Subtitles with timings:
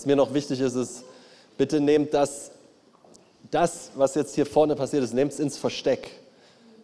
[0.00, 1.04] Was mir noch wichtig ist, ist,
[1.58, 2.52] bitte nehmt das,
[3.50, 6.10] das, was jetzt hier vorne passiert ist, nehmt es ins Versteck.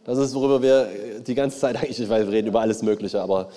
[0.04, 3.22] Das ist, worüber wir die ganze Zeit eigentlich, ich weiß, wir reden über alles Mögliche,
[3.22, 3.48] aber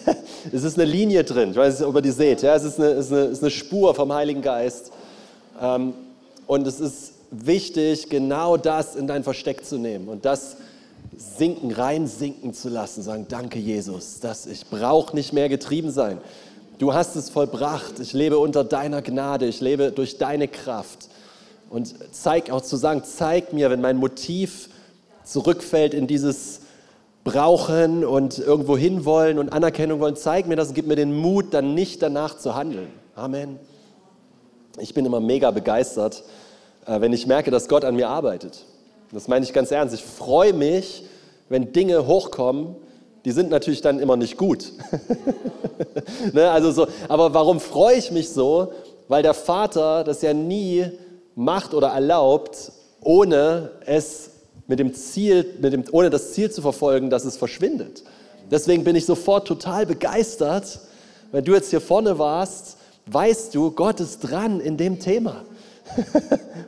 [0.50, 1.50] es ist eine Linie drin.
[1.50, 2.40] Ich weiß nicht, ob ihr die seht.
[2.40, 4.92] Ja, es ist eine, ist eine, ist eine Spur vom Heiligen Geist.
[5.60, 5.92] Ähm,
[6.46, 10.56] und es ist wichtig, genau das in dein Versteck zu nehmen und das
[11.18, 13.02] sinken, reinsinken zu lassen.
[13.02, 16.16] Sagen, danke Jesus, dass ich brauche nicht mehr getrieben sein.
[16.82, 18.00] Du hast es vollbracht.
[18.00, 19.46] Ich lebe unter deiner Gnade.
[19.46, 21.08] Ich lebe durch deine Kraft.
[21.70, 24.68] Und zeig auch zu sagen, zeig mir, wenn mein Motiv
[25.22, 26.62] zurückfällt in dieses
[27.22, 31.54] Brauchen und irgendwo hinwollen und Anerkennung wollen, zeig mir das und gib mir den Mut,
[31.54, 32.88] dann nicht danach zu handeln.
[33.14, 33.60] Amen.
[34.80, 36.24] Ich bin immer mega begeistert,
[36.86, 38.64] äh, wenn ich merke, dass Gott an mir arbeitet.
[39.12, 39.94] Das meine ich ganz ernst.
[39.94, 41.04] Ich freue mich,
[41.48, 42.74] wenn Dinge hochkommen,
[43.24, 44.72] die sind natürlich dann immer nicht gut.
[46.32, 48.72] ne, also so, aber warum freue ich mich so?
[49.08, 50.86] Weil der Vater das ja nie
[51.34, 54.30] macht oder erlaubt, ohne es
[54.66, 58.02] mit dem Ziel, mit dem, ohne das Ziel zu verfolgen, dass es verschwindet.
[58.50, 60.80] Deswegen bin ich sofort total begeistert,
[61.30, 62.76] wenn du jetzt hier vorne warst,
[63.06, 65.44] weißt du, Gott ist dran in dem Thema.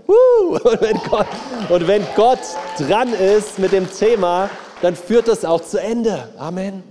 [0.06, 1.26] und, wenn Gott,
[1.68, 2.40] und wenn Gott
[2.78, 4.50] dran ist mit dem Thema,
[4.84, 6.28] dann führt das auch zu Ende.
[6.36, 6.82] Amen.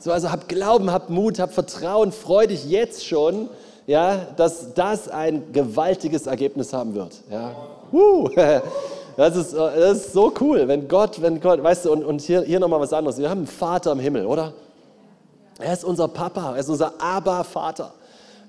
[0.00, 3.48] So, also hab Glauben, hab Mut, hab Vertrauen, freu dich jetzt schon,
[3.86, 7.12] ja, dass das ein gewaltiges Ergebnis haben wird.
[7.30, 7.54] Ja.
[9.16, 12.42] Das ist, das ist so cool, wenn Gott, wenn Gott, weißt du, und, und hier,
[12.42, 13.16] hier nochmal was anderes.
[13.16, 14.52] Wir haben einen Vater im Himmel, oder?
[15.60, 17.92] Er ist unser Papa, er ist unser Aber-Vater.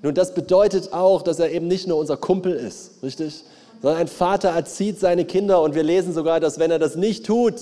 [0.02, 3.44] Nun, das bedeutet auch, dass er eben nicht nur unser Kumpel ist, richtig?
[3.80, 7.24] Sondern ein Vater erzieht seine Kinder und wir lesen sogar, dass wenn er das nicht
[7.24, 7.54] tut,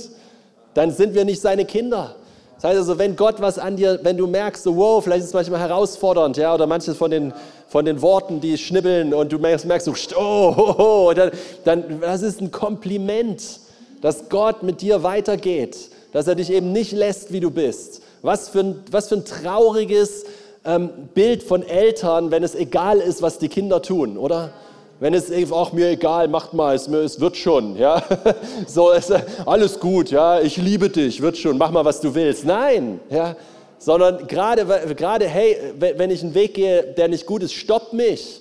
[0.74, 2.16] dann sind wir nicht seine Kinder.
[2.56, 5.34] Das heißt also, wenn Gott was an dir, wenn du merkst, wow, vielleicht ist es
[5.34, 7.32] manchmal herausfordernd, ja, oder manches von den,
[7.68, 11.30] von den Worten, die schnibbeln und du merkst, merkst so, oh, oh, oh, dann,
[11.64, 13.60] dann, das ist ein Kompliment,
[14.00, 18.02] dass Gott mit dir weitergeht, dass er dich eben nicht lässt, wie du bist.
[18.22, 20.24] Was für ein, was für ein trauriges
[20.64, 24.52] ähm, Bild von Eltern, wenn es egal ist, was die Kinder tun, oder?
[25.00, 28.02] Wenn es auch mir egal, macht mal, es, es wird schon, ja.
[28.66, 29.12] So, es,
[29.44, 32.44] alles gut, ja, ich liebe dich, wird schon, mach mal, was du willst.
[32.44, 33.36] Nein, ja.
[33.78, 38.40] Sondern gerade, gerade, hey, wenn ich einen Weg gehe, der nicht gut ist, stopp mich.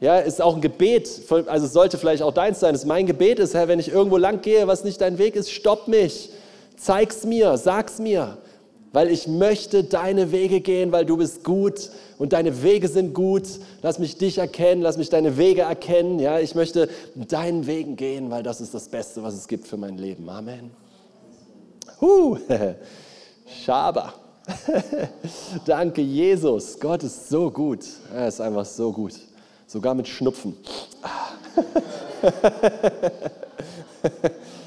[0.00, 1.08] Ja, ist auch ein Gebet,
[1.46, 2.72] also sollte vielleicht auch deins sein.
[2.74, 5.50] Das mein Gebet ist, Herr, wenn ich irgendwo lang gehe, was nicht dein Weg ist,
[5.50, 6.30] stopp mich.
[6.76, 8.36] Zeig's mir, sag's mir
[8.92, 13.44] weil ich möchte deine Wege gehen, weil du bist gut und deine Wege sind gut.
[13.82, 16.18] Lass mich dich erkennen, lass mich deine Wege erkennen.
[16.18, 19.76] Ja, ich möchte deinen Wegen gehen, weil das ist das Beste, was es gibt für
[19.76, 20.28] mein Leben.
[20.28, 20.70] Amen.
[22.00, 22.38] Huh.
[23.64, 24.14] Schaba.
[25.66, 26.78] Danke, Jesus.
[26.80, 27.84] Gott ist so gut.
[28.14, 29.12] Er ist einfach so gut.
[29.66, 30.56] Sogar mit Schnupfen.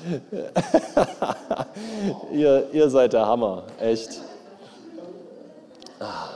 [2.32, 4.22] ihr, ihr seid der Hammer, echt.
[6.00, 6.30] Ah.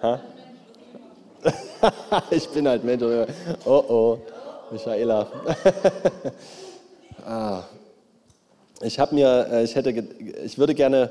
[0.00, 0.20] Ah.
[2.30, 3.02] ich bin halt Mensch.
[3.64, 4.18] Oh oh,
[4.70, 5.26] Michaela.
[7.26, 7.62] ah.
[8.80, 11.10] Ich habe mir, äh, ich hätte, ich würde gerne,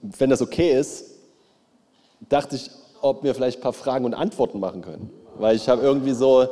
[0.00, 1.12] wenn das okay ist,
[2.28, 2.70] dachte ich,
[3.00, 5.10] ob wir vielleicht ein paar Fragen und Antworten machen können.
[5.36, 6.48] Weil ich habe irgendwie so,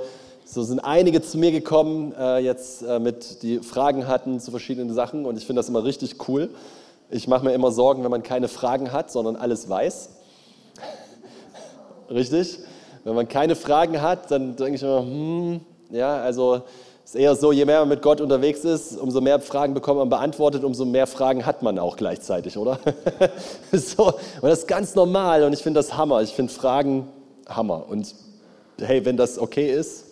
[0.52, 4.92] so sind einige zu mir gekommen, äh, jetzt äh, mit, die Fragen hatten zu verschiedenen
[4.92, 6.50] Sachen und ich finde das immer richtig cool.
[7.08, 10.10] Ich mache mir immer Sorgen, wenn man keine Fragen hat, sondern alles weiß.
[12.10, 12.58] richtig?
[13.04, 15.60] Wenn man keine Fragen hat, dann denke ich immer, hm,
[15.90, 16.62] ja, also
[17.04, 20.08] ist eher so, je mehr man mit Gott unterwegs ist, umso mehr Fragen bekommt man
[20.08, 22.80] beantwortet, umso mehr Fragen hat man auch gleichzeitig, oder?
[23.72, 26.22] so, und das ist ganz normal und ich finde das Hammer.
[26.22, 27.06] Ich finde Fragen
[27.48, 27.84] Hammer.
[27.88, 28.16] Und
[28.78, 30.09] hey, wenn das okay ist,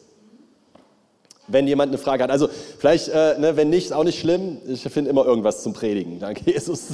[1.48, 2.30] wenn jemand eine Frage hat.
[2.30, 2.48] Also
[2.78, 4.58] vielleicht, äh, ne, wenn nicht, ist auch nicht schlimm.
[4.66, 6.20] Ich finde immer irgendwas zum Predigen.
[6.20, 6.88] Danke, Jesus.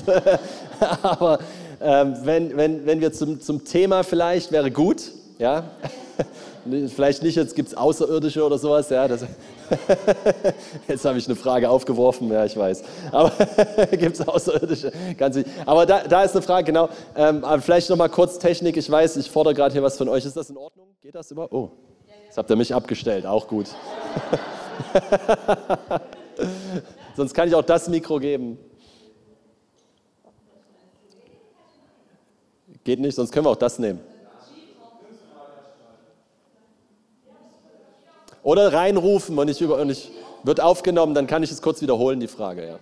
[1.03, 1.41] Aber
[1.81, 5.11] ähm, wenn, wenn, wenn wir zum, zum Thema vielleicht, wäre gut.
[5.39, 5.65] Ja?
[6.95, 8.89] vielleicht nicht, jetzt gibt es Außerirdische oder sowas.
[8.91, 9.09] Ja?
[9.09, 9.25] Das,
[10.89, 12.85] jetzt habe ich eine Frage aufgeworfen, ja, ich weiß.
[13.11, 13.33] Aber
[13.91, 14.93] gibt es Außerirdische?
[15.19, 16.89] Ganz Aber da, da ist eine Frage, genau.
[17.17, 18.77] Ähm, vielleicht noch mal kurz Technik.
[18.77, 20.25] Ich weiß, ich fordere gerade hier was von euch.
[20.25, 20.87] Ist das in Ordnung?
[21.03, 21.53] Geht das immer?
[21.53, 21.71] Oh,
[22.35, 23.27] jetzt habt ihr mich abgestellt.
[23.27, 23.69] Auch gut.
[27.17, 28.59] Sonst kann ich auch das Mikro geben.
[32.83, 34.01] Geht nicht, sonst können wir auch das nehmen.
[38.43, 40.11] Oder reinrufen und ich, über, und ich
[40.43, 42.79] wird aufgenommen, dann kann ich es kurz wiederholen, die Frage, ja.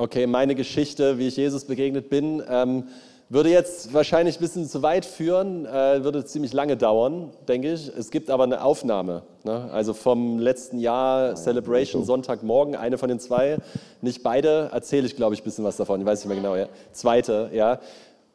[0.00, 2.84] Okay, meine Geschichte, wie ich Jesus begegnet bin, ähm,
[3.28, 7.88] würde jetzt wahrscheinlich ein bisschen zu weit führen, äh, würde ziemlich lange dauern, denke ich.
[7.88, 9.68] Es gibt aber eine Aufnahme, ne?
[9.70, 13.58] also vom letzten Jahr Celebration Sonntagmorgen, eine von den zwei,
[14.00, 16.56] nicht beide, erzähle ich glaube ich ein bisschen was davon, ich weiß nicht mehr genau,
[16.56, 16.68] ja.
[16.92, 17.78] zweite, ja.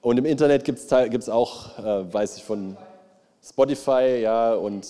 [0.01, 2.77] Und im Internet gibt es auch, äh, weiß ich, von
[3.41, 4.85] Spotify, ja, und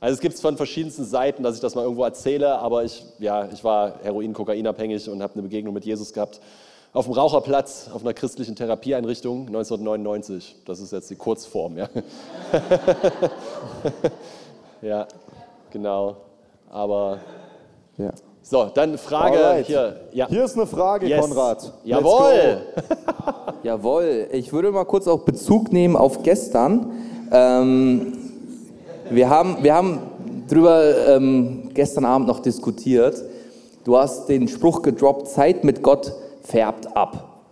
[0.00, 3.04] also es gibt es von verschiedensten Seiten, dass ich das mal irgendwo erzähle, aber ich,
[3.18, 6.40] ja, ich war Heroin, Kokain abhängig und habe eine Begegnung mit Jesus gehabt.
[6.92, 10.56] Auf dem Raucherplatz, auf einer christlichen Therapieeinrichtung 1999.
[10.64, 11.88] Das ist jetzt die Kurzform, ja.
[14.82, 15.06] ja,
[15.70, 16.16] genau.
[16.70, 17.18] Aber
[17.98, 18.10] ja.
[18.42, 19.66] So, dann Frage Alright.
[19.66, 20.00] hier.
[20.12, 20.26] Ja.
[20.28, 21.20] Hier ist eine Frage, yes.
[21.20, 21.72] Konrad.
[21.84, 22.62] Jawohl.
[23.62, 24.28] Jawohl.
[24.32, 26.90] Ich würde mal kurz auch Bezug nehmen auf gestern.
[27.30, 28.19] Ähm,
[29.10, 29.98] wir haben, wir haben
[30.48, 33.22] drüber ähm, gestern Abend noch diskutiert.
[33.84, 36.12] Du hast den Spruch gedroppt, Zeit mit Gott
[36.42, 37.42] färbt ab.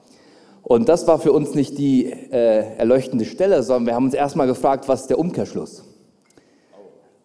[0.62, 4.46] Und das war für uns nicht die äh, erleuchtende Stelle, sondern wir haben uns erstmal
[4.46, 5.84] gefragt, was ist der Umkehrschluss?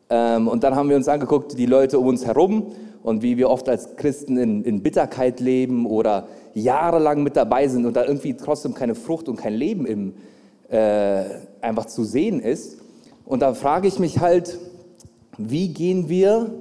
[0.10, 2.72] Ähm, und dann haben wir uns angeguckt, die Leute um uns herum
[3.04, 7.86] und wie wir oft als Christen in, in Bitterkeit leben oder jahrelang mit dabei sind
[7.86, 10.14] und da irgendwie trotzdem keine Frucht und kein Leben im,
[10.70, 11.24] äh,
[11.62, 12.83] einfach zu sehen ist.
[13.26, 14.58] Und da frage ich mich halt,
[15.38, 16.52] wie gehen wir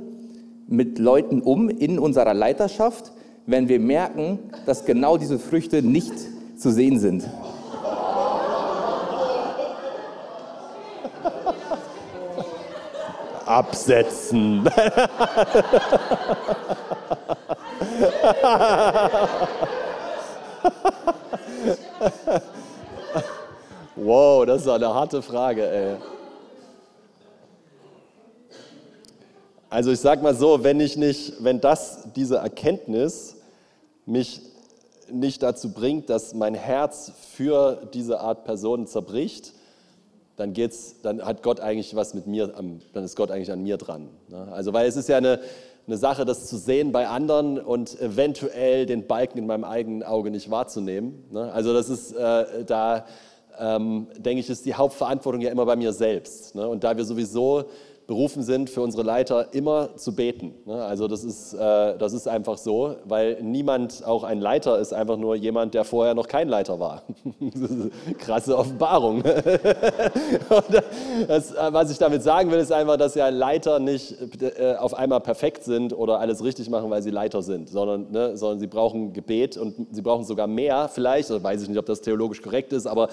[0.68, 3.12] mit Leuten um in unserer Leiterschaft,
[3.46, 6.14] wenn wir merken, dass genau diese Früchte nicht
[6.56, 7.28] zu sehen sind?
[13.44, 14.64] Absetzen.
[23.96, 25.96] wow, das ist eine harte Frage, ey.
[29.72, 33.36] Also ich sage mal so, wenn ich nicht, wenn das, diese Erkenntnis
[34.04, 34.42] mich
[35.10, 39.54] nicht dazu bringt, dass mein Herz für diese Art Person zerbricht,
[40.36, 43.78] dann geht's, dann hat Gott eigentlich was mit mir, dann ist Gott eigentlich an mir
[43.78, 44.10] dran.
[44.28, 44.46] Ne?
[44.52, 45.40] Also weil es ist ja eine,
[45.86, 50.30] eine Sache, das zu sehen bei anderen und eventuell den Balken in meinem eigenen Auge
[50.30, 51.24] nicht wahrzunehmen.
[51.30, 51.50] Ne?
[51.50, 53.06] Also das ist äh, da,
[53.58, 56.54] ähm, denke ich, ist die Hauptverantwortung ja immer bei mir selbst.
[56.54, 56.68] Ne?
[56.68, 57.64] Und da wir sowieso
[58.06, 60.54] berufen sind, für unsere Leiter immer zu beten.
[60.66, 60.84] Ne?
[60.84, 65.16] Also das ist, äh, das ist einfach so, weil niemand, auch ein Leiter ist einfach
[65.16, 67.02] nur jemand, der vorher noch kein Leiter war.
[68.18, 69.22] Krasse Offenbarung.
[71.28, 74.94] das, äh, was ich damit sagen will, ist einfach, dass ja Leiter nicht äh, auf
[74.94, 78.66] einmal perfekt sind oder alles richtig machen, weil sie Leiter sind, sondern, ne, sondern sie
[78.66, 82.42] brauchen Gebet und sie brauchen sogar mehr vielleicht, oder weiß ich nicht, ob das theologisch
[82.42, 83.08] korrekt ist, aber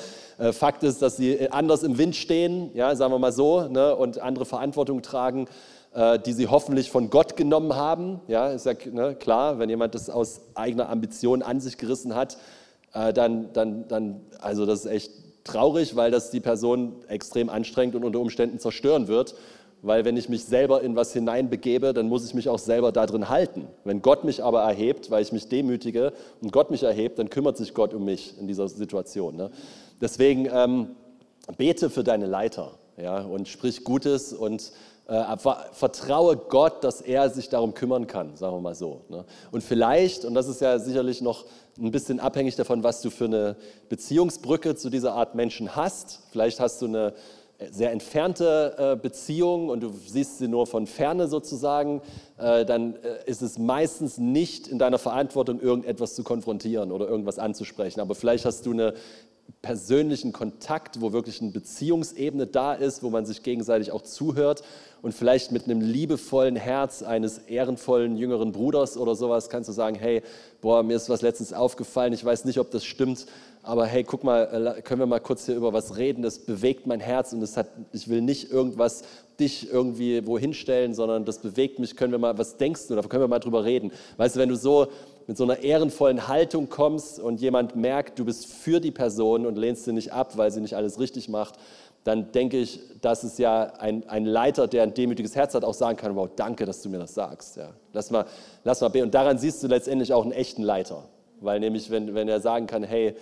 [0.51, 4.19] Fakt ist, dass sie anders im Wind stehen, ja, sagen wir mal so, ne, und
[4.19, 5.46] andere Verantwortung Verantwortung tragen,
[5.94, 8.22] äh, die sie hoffentlich von Gott genommen haben.
[8.28, 12.38] Ja, ist ja ne, klar, wenn jemand das aus eigener Ambition an sich gerissen hat,
[12.94, 15.12] äh, dann, dann, dann, also das ist echt
[15.44, 19.36] traurig, weil das die Person extrem anstrengt und unter Umständen zerstören wird.
[19.82, 23.30] Weil wenn ich mich selber in was hineinbegebe, dann muss ich mich auch selber darin
[23.30, 23.68] halten.
[23.86, 26.12] Wenn Gott mich aber erhebt, weil ich mich demütige
[26.42, 29.38] und Gott mich erhebt, dann kümmert sich Gott um mich in dieser Situation.
[29.38, 29.51] Ne?
[30.01, 30.96] Deswegen ähm,
[31.58, 34.72] bete für deine Leiter ja, und sprich Gutes und
[35.08, 35.38] äh,
[35.72, 39.01] vertraue Gott, dass er sich darum kümmern kann, sagen wir mal so.
[39.10, 39.25] Ne?
[39.51, 41.46] Und vielleicht, und das ist ja sicherlich noch
[41.79, 43.56] ein bisschen abhängig davon, was du für eine
[43.89, 46.20] Beziehungsbrücke zu dieser Art Menschen hast.
[46.32, 47.13] Vielleicht hast du eine
[47.72, 52.01] sehr entfernte äh, Beziehung und du siehst sie nur von ferne sozusagen,
[52.38, 57.38] äh, dann äh, ist es meistens nicht in deiner Verantwortung, irgendetwas zu konfrontieren oder irgendwas
[57.38, 58.00] anzusprechen.
[58.00, 58.94] Aber vielleicht hast du eine
[59.62, 64.63] persönlichen Kontakt, wo wirklich eine Beziehungsebene da ist, wo man sich gegenseitig auch zuhört
[65.01, 69.96] und vielleicht mit einem liebevollen Herz eines ehrenvollen jüngeren Bruders oder sowas kannst du sagen,
[69.96, 70.22] hey,
[70.62, 73.25] boah, mir ist was letztens aufgefallen, ich weiß nicht, ob das stimmt,
[73.62, 76.88] aber hey, guck mal, äh, können wir mal kurz hier über was reden, das bewegt
[76.88, 79.04] mein Herz und das hat, ich will nicht irgendwas
[79.39, 83.01] dich irgendwie wohin stellen, sondern das bewegt mich, können wir mal, was denkst du, da
[83.01, 83.92] können wir mal drüber reden.
[84.18, 84.88] Weißt du, wenn du so
[85.28, 89.58] mit so einer ehrenvollen Haltung kommst und jemand merkt, du bist für die Person und
[89.58, 91.56] lehnst sie nicht ab, weil sie nicht alles richtig macht,
[92.04, 95.74] dann denke ich, dass es ja ein, ein Leiter, der ein demütiges Herz hat, auch
[95.74, 97.58] sagen kann, wow, danke, dass du mir das sagst.
[97.58, 97.70] Ja.
[97.94, 98.26] Lass, mal,
[98.64, 98.92] lass mal.
[99.02, 101.04] Und daran siehst du letztendlich auch einen echten Leiter.
[101.42, 103.16] Weil nämlich, wenn, wenn er sagen kann, hey,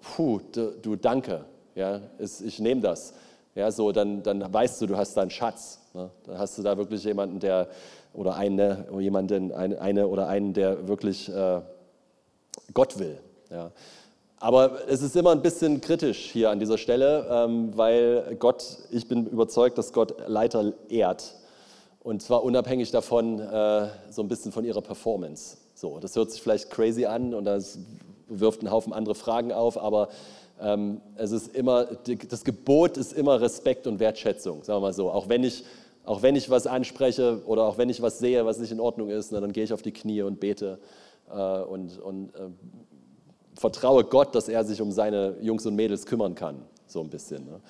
[0.00, 3.14] puh, du, du danke, ja, ich nehme das,
[3.54, 5.80] ja, so, dann, dann weißt du, du hast da einen Schatz.
[5.92, 6.10] Ne?
[6.26, 7.68] Dann hast du da wirklich jemanden, der,
[8.14, 11.60] oder eine, jemanden, eine, eine oder einen, der wirklich äh,
[12.72, 13.18] Gott will.
[13.50, 13.70] Ja.
[14.38, 19.08] Aber es ist immer ein bisschen kritisch hier an dieser Stelle, ähm, weil Gott, ich
[19.08, 21.34] bin überzeugt, dass Gott Leiter ehrt.
[22.02, 25.56] Und zwar unabhängig davon, äh, so ein bisschen von ihrer Performance.
[25.74, 27.78] So, das hört sich vielleicht crazy an und das
[28.28, 30.08] wirft einen Haufen andere Fragen auf, aber
[30.60, 31.86] ähm, es ist immer,
[32.28, 35.10] das Gebot ist immer Respekt und Wertschätzung, sagen wir mal so.
[35.10, 35.64] Auch wenn ich,
[36.04, 39.10] auch wenn ich was anspreche oder auch wenn ich was sehe, was nicht in Ordnung
[39.10, 40.78] ist, na, dann gehe ich auf die Knie und bete
[41.30, 42.48] äh, und, und äh,
[43.56, 47.46] vertraue Gott, dass er sich um seine Jungs und Mädels kümmern kann, so ein bisschen.
[47.46, 47.60] Ne?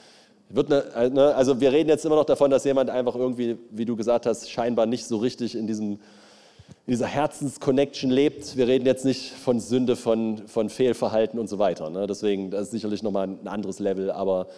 [0.66, 3.84] Eine, äh, ne, also wir reden jetzt immer noch davon, dass jemand einfach irgendwie, wie
[3.84, 5.98] du gesagt hast, scheinbar nicht so richtig in, diesem, in
[6.88, 8.56] dieser Herzensconnection lebt.
[8.56, 11.90] Wir reden jetzt nicht von Sünde, von, von Fehlverhalten und so weiter.
[11.90, 12.06] Ne?
[12.06, 14.48] Deswegen, das ist sicherlich nochmal ein anderes Level, aber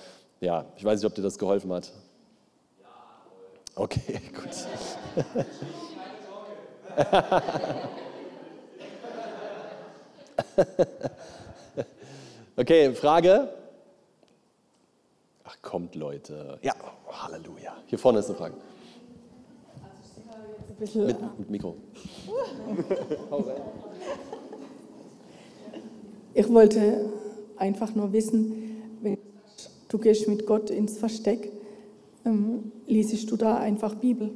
[0.41, 1.93] ja, ich weiß nicht, ob dir das geholfen hat.
[3.79, 4.49] Okay, gut.
[12.57, 13.51] okay, Frage?
[15.45, 16.59] Ach, kommt, Leute.
[16.63, 16.73] Ja,
[17.07, 17.77] oh, Halleluja.
[17.87, 18.55] Hier vorne ist eine Frage.
[20.79, 21.77] Mit, mit Mikro.
[26.39, 27.09] Ich wollte
[27.57, 29.17] einfach nur wissen, wenn
[29.89, 31.51] du gehst mit Gott ins Versteck,
[32.27, 34.31] ähm, liest du da einfach Bibel?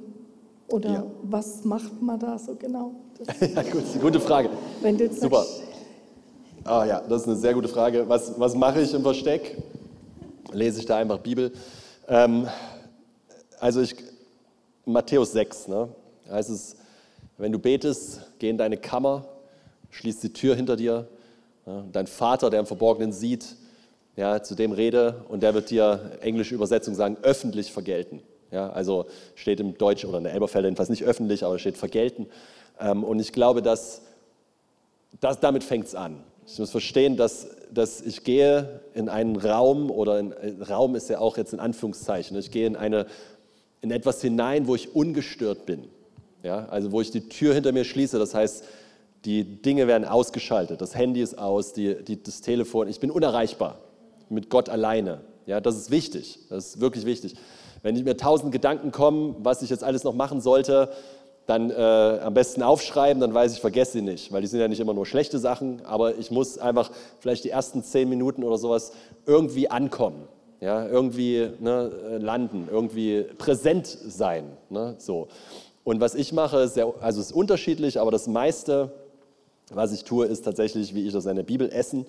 [0.68, 1.06] Oder ja.
[1.23, 2.94] was macht man da so genau?
[3.40, 4.49] ja, gut, gute Frage.
[4.80, 5.44] Wenn du jetzt Super.
[6.64, 8.09] Ah ja, das ist eine sehr gute Frage.
[8.09, 9.56] Was, was mache ich im Versteck?
[10.52, 11.52] Lese ich da einfach Bibel?
[12.06, 12.47] Ähm,
[13.59, 13.94] also ich,
[14.85, 15.88] Matthäus 6, ne,
[16.30, 16.76] heißt es,
[17.38, 19.26] wenn du betest, geh in deine Kammer,
[19.90, 21.09] schließ die Tür hinter dir.
[21.66, 23.56] Ja, dein Vater, der im Verborgenen sieht,
[24.17, 28.23] ja, zu dem rede und der wird dir, englische Übersetzung sagen, öffentlich vergelten.
[28.50, 32.26] Ja, also steht im Deutsch oder in der Elberfelder jedenfalls nicht öffentlich, aber steht vergelten.
[32.81, 34.02] Ähm, und ich glaube, dass,
[35.21, 36.25] dass damit fängt es an.
[36.47, 41.21] Ich muss verstehen, dass, dass ich gehe in einen Raum, oder in, Raum ist ja
[41.21, 43.07] auch jetzt in Anführungszeichen, ich gehe in, eine,
[43.83, 45.88] in etwas hinein, wo ich ungestört bin.
[46.43, 48.64] Ja, also wo ich die Tür hinter mir schließe, das heißt,
[49.26, 53.79] die Dinge werden ausgeschaltet, das Handy ist aus, die, die, das Telefon, ich bin unerreichbar
[54.30, 55.20] mit Gott alleine.
[55.46, 57.34] Ja, das ist wichtig, das ist wirklich wichtig.
[57.82, 60.90] Wenn mir tausend Gedanken kommen, was ich jetzt alles noch machen sollte,
[61.46, 64.68] dann äh, am besten aufschreiben, dann weiß ich, vergesse sie nicht, weil die sind ja
[64.68, 68.56] nicht immer nur schlechte Sachen, aber ich muss einfach vielleicht die ersten zehn Minuten oder
[68.56, 68.92] sowas
[69.26, 70.28] irgendwie ankommen,
[70.60, 75.26] ja, irgendwie ne, äh, landen, irgendwie präsent sein, ne, so.
[75.82, 78.92] Und was ich mache, ist sehr, also ist unterschiedlich, aber das meiste,
[79.72, 82.06] was ich tue, ist tatsächlich, wie ich das in der Bibel essen.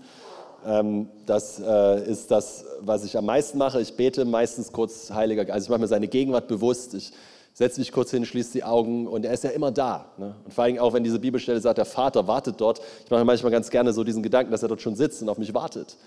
[0.66, 3.82] Ähm, das äh, ist das, was ich am meisten mache.
[3.82, 6.94] Ich bete meistens kurz Heiliger, also ich mache mir seine Gegenwart bewusst.
[6.94, 7.12] Ich
[7.54, 10.06] setzt dich kurz hin, schließt die Augen und er ist ja immer da.
[10.18, 10.36] Ne?
[10.46, 12.82] Und vor allem auch, wenn diese Bibelstelle sagt, der Vater wartet dort.
[13.04, 15.38] Ich mache manchmal ganz gerne so diesen Gedanken, dass er dort schon sitzt und auf
[15.38, 15.98] mich wartet.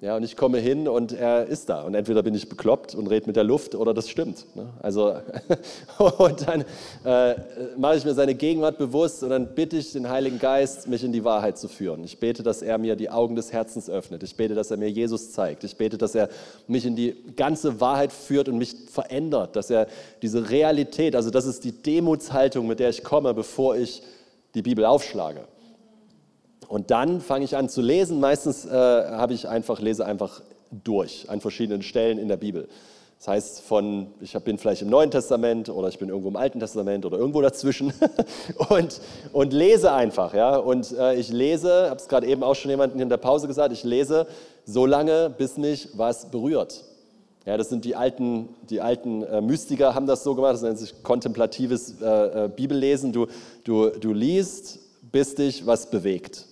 [0.00, 1.82] Ja, und ich komme hin und er ist da.
[1.82, 4.44] Und entweder bin ich bekloppt und rede mit der Luft oder das stimmt.
[4.54, 4.68] Ne?
[4.82, 5.14] Also,
[6.18, 6.64] und dann
[7.04, 7.36] äh,
[7.78, 11.12] mache ich mir seine Gegenwart bewusst und dann bitte ich den Heiligen Geist, mich in
[11.12, 12.04] die Wahrheit zu führen.
[12.04, 14.22] Ich bete, dass er mir die Augen des Herzens öffnet.
[14.24, 15.64] Ich bete, dass er mir Jesus zeigt.
[15.64, 16.28] Ich bete, dass er
[16.66, 19.56] mich in die ganze Wahrheit führt und mich verändert.
[19.56, 19.86] Dass er
[20.20, 24.02] diese Realität, also das ist die Demutshaltung, mit der ich komme, bevor ich
[24.54, 25.46] die Bibel aufschlage.
[26.68, 28.20] Und dann fange ich an zu lesen.
[28.20, 32.68] Meistens äh, habe ich einfach, lese einfach durch an verschiedenen Stellen in der Bibel.
[33.18, 36.60] Das heißt, von, ich bin vielleicht im Neuen Testament oder ich bin irgendwo im Alten
[36.60, 37.92] Testament oder irgendwo dazwischen
[38.68, 39.00] und,
[39.32, 40.34] und lese einfach.
[40.34, 40.56] Ja?
[40.56, 43.72] Und äh, ich lese, habe es gerade eben auch schon jemandem in der Pause gesagt,
[43.72, 44.26] ich lese
[44.66, 46.84] so lange, bis mich was berührt.
[47.46, 50.78] Ja, das sind die alten, die alten äh, Mystiker haben das so gemacht, das nennt
[50.78, 53.12] sich kontemplatives äh, äh Bibellesen.
[53.12, 53.26] Du,
[53.64, 54.78] du, du liest,
[55.12, 56.46] bis dich was bewegt.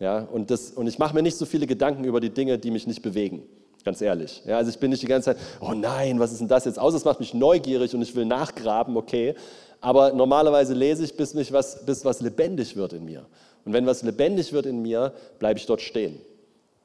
[0.00, 2.70] Ja, und, das, und ich mache mir nicht so viele Gedanken über die Dinge, die
[2.70, 3.42] mich nicht bewegen.
[3.84, 4.42] Ganz ehrlich.
[4.46, 6.78] Ja, also ich bin nicht die ganze Zeit, oh nein, was ist denn das jetzt?
[6.78, 9.34] Außer es macht mich neugierig und ich will nachgraben, okay.
[9.80, 13.26] Aber normalerweise lese ich, bis, mich was, bis was lebendig wird in mir.
[13.64, 16.18] Und wenn was lebendig wird in mir, bleibe ich dort stehen.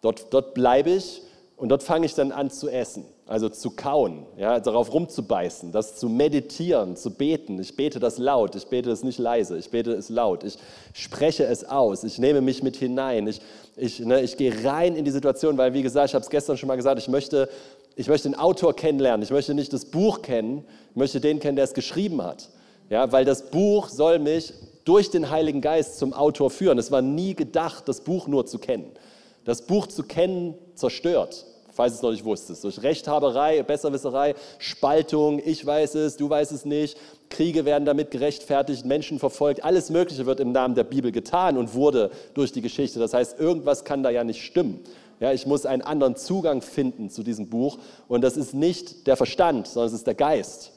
[0.02, 1.22] Dort, dort bleibe ich
[1.60, 5.98] und dort fange ich dann an zu essen, also zu kauen, ja, darauf rumzubeißen, das
[5.98, 7.60] zu meditieren, zu beten.
[7.60, 10.58] Ich bete das laut, ich bete es nicht leise, ich bete es laut, ich
[10.94, 13.42] spreche es aus, ich nehme mich mit hinein, ich,
[13.76, 16.56] ich, ne, ich gehe rein in die Situation, weil wie gesagt, ich habe es gestern
[16.56, 17.50] schon mal gesagt, ich möchte,
[17.98, 21.58] ich möchte den Autor kennenlernen, ich möchte nicht das Buch kennen, ich möchte den kennen,
[21.58, 22.50] der es geschrieben hat.
[22.90, 24.54] Ja, weil das Buch soll mich
[24.86, 26.80] durch den Heiligen Geist zum Autor führen.
[26.80, 28.92] Es war nie gedacht, das Buch nur zu kennen.
[29.44, 31.46] Das Buch zu kennen zerstört
[31.80, 32.66] falls es noch nicht wusstest.
[32.66, 36.98] Durch Rechthaberei, Besserwisserei, Spaltung, ich weiß es, du weißt es nicht,
[37.30, 41.74] Kriege werden damit gerechtfertigt, Menschen verfolgt, alles Mögliche wird im Namen der Bibel getan und
[41.74, 43.00] wurde durch die Geschichte.
[43.00, 44.82] Das heißt, irgendwas kann da ja nicht stimmen.
[45.22, 47.78] Ja, ich muss einen anderen Zugang finden zu diesem Buch
[48.10, 50.74] und das ist nicht der Verstand, sondern es ist der Geist.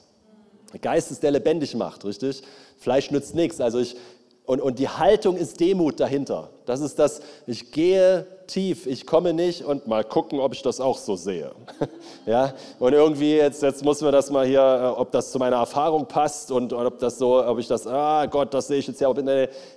[0.72, 2.42] Der Geist ist der lebendig macht, richtig?
[2.78, 3.60] Fleisch nützt nichts.
[3.60, 3.96] Also ich
[4.44, 6.50] und, und die Haltung ist Demut dahinter.
[6.66, 10.80] Das ist das, ich gehe tief, ich komme nicht und mal gucken, ob ich das
[10.80, 11.52] auch so sehe.
[12.26, 12.52] ja?
[12.78, 16.06] Und irgendwie, jetzt, jetzt muss man das mal hier, äh, ob das zu meiner Erfahrung
[16.06, 19.00] passt und, und ob das so, ob ich das, ah Gott, das sehe ich jetzt
[19.00, 19.12] ja.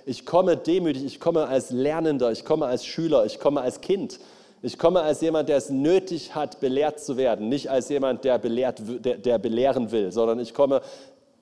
[0.04, 4.20] Ich komme demütig, ich komme als Lernender, ich komme als Schüler, ich komme als Kind.
[4.62, 8.38] Ich komme als jemand, der es nötig hat, belehrt zu werden, nicht als jemand, der,
[8.38, 10.82] belehrt, der, der belehren will, sondern ich komme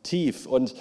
[0.03, 0.47] tief.
[0.47, 0.75] Und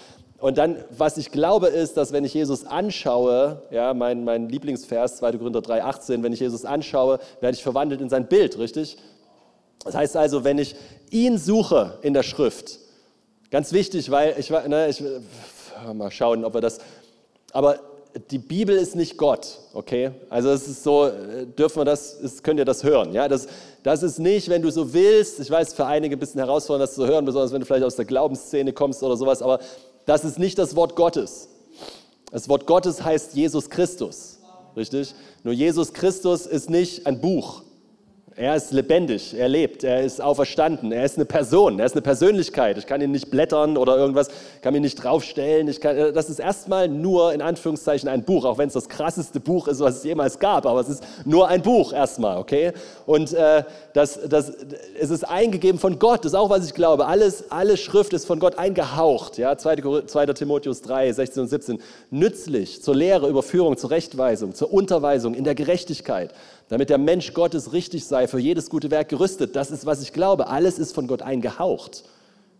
[0.44, 5.16] und dann, was ich glaube, ist, dass wenn ich Jesus anschaue, ja, mein, mein Lieblingsvers,
[5.16, 5.38] 2.
[5.38, 8.98] Korinther 3, 18, wenn ich Jesus anschaue, werde ich verwandelt in sein Bild, richtig?
[9.86, 10.76] Das heißt also, wenn ich
[11.12, 12.80] ihn suche in der Schrift,
[13.52, 15.02] ganz wichtig, weil ich, ne, ich
[15.94, 16.80] mal schauen, ob wir das,
[17.54, 17.80] aber
[18.30, 20.12] die Bibel ist nicht Gott, okay?
[20.30, 21.10] Also es ist so,
[21.58, 23.30] dürfen wir das, ist, könnt ihr das hören, ja?
[23.30, 23.48] Das,
[23.82, 26.96] das ist nicht, wenn du so willst, ich weiß, für einige ein bisschen herausfordernd, das
[26.96, 29.60] zu hören, besonders wenn du vielleicht aus der Glaubensszene kommst oder sowas, aber
[30.06, 31.50] das ist nicht das Wort Gottes.
[32.32, 34.40] Das Wort Gottes heißt Jesus Christus.
[34.76, 35.14] Richtig?
[35.44, 37.63] Nur Jesus Christus ist nicht ein Buch.
[38.36, 42.02] Er ist lebendig, er lebt, er ist auferstanden, er ist eine Person, er ist eine
[42.02, 42.80] Persönlichkeit.
[42.80, 44.30] Ich kann ihn nicht blättern oder irgendwas,
[44.62, 45.72] kann ihn nicht draufstellen.
[45.80, 49.68] Kann, das ist erstmal nur in Anführungszeichen ein Buch, auch wenn es das krasseste Buch
[49.68, 52.72] ist, was es jemals gab, aber es ist nur ein Buch erstmal, okay?
[53.06, 53.64] Und äh,
[53.94, 54.52] das, das,
[55.00, 57.06] es ist eingegeben von Gott, das ist auch, was ich glaube.
[57.06, 59.56] Alles, alle Schrift ist von Gott eingehaucht, ja?
[59.56, 60.06] 2.
[60.08, 60.26] 2.
[60.28, 61.80] Timotheus 3, 16 und 17.
[62.10, 66.32] Nützlich zur Lehre, Überführung, zur Rechtweisung, zur Unterweisung in der Gerechtigkeit
[66.70, 69.56] damit der Mensch Gottes richtig sei, für jedes gute Werk gerüstet.
[69.56, 70.48] Das ist, was ich glaube.
[70.48, 72.04] Alles ist von Gott eingehaucht.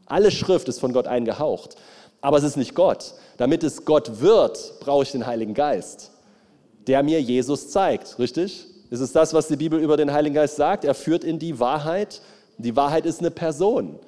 [0.06, 1.76] Alle Schrift ist von Gott eingehaucht.
[2.22, 3.14] Aber es ist nicht Gott.
[3.38, 6.12] Damit es Gott wird, brauche ich den Heiligen Geist,
[6.88, 8.20] der mir Jesus zeigt.
[8.20, 8.66] Richtig?
[8.90, 10.86] Ist es das, was die Bibel über den Heiligen Geist sagt?
[10.86, 12.22] Er führt in die Wahrheit.
[12.58, 14.00] Die Wahrheit ist eine Person.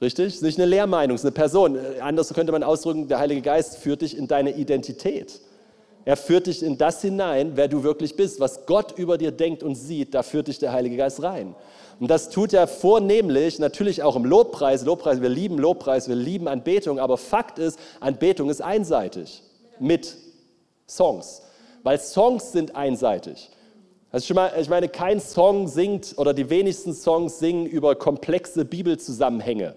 [0.00, 0.26] Richtig?
[0.28, 1.78] Es ist nicht eine Lehrmeinung, es ist eine Person.
[2.00, 5.40] Anders könnte man ausdrücken, der Heilige Geist führt dich in deine Identität.
[6.08, 8.40] Er führt dich in das hinein, wer du wirklich bist.
[8.40, 11.54] Was Gott über dir denkt und sieht, da führt dich der Heilige Geist rein.
[12.00, 14.86] Und das tut er vornehmlich, natürlich auch im Lobpreis.
[14.86, 19.42] Lobpreis, wir lieben Lobpreis, wir lieben Anbetung, aber Fakt ist, Anbetung ist einseitig
[19.80, 20.16] mit
[20.88, 21.42] Songs,
[21.82, 23.50] weil Songs sind einseitig.
[24.10, 29.74] Also ich meine, kein Song singt oder die wenigsten Songs singen über komplexe Bibelzusammenhänge.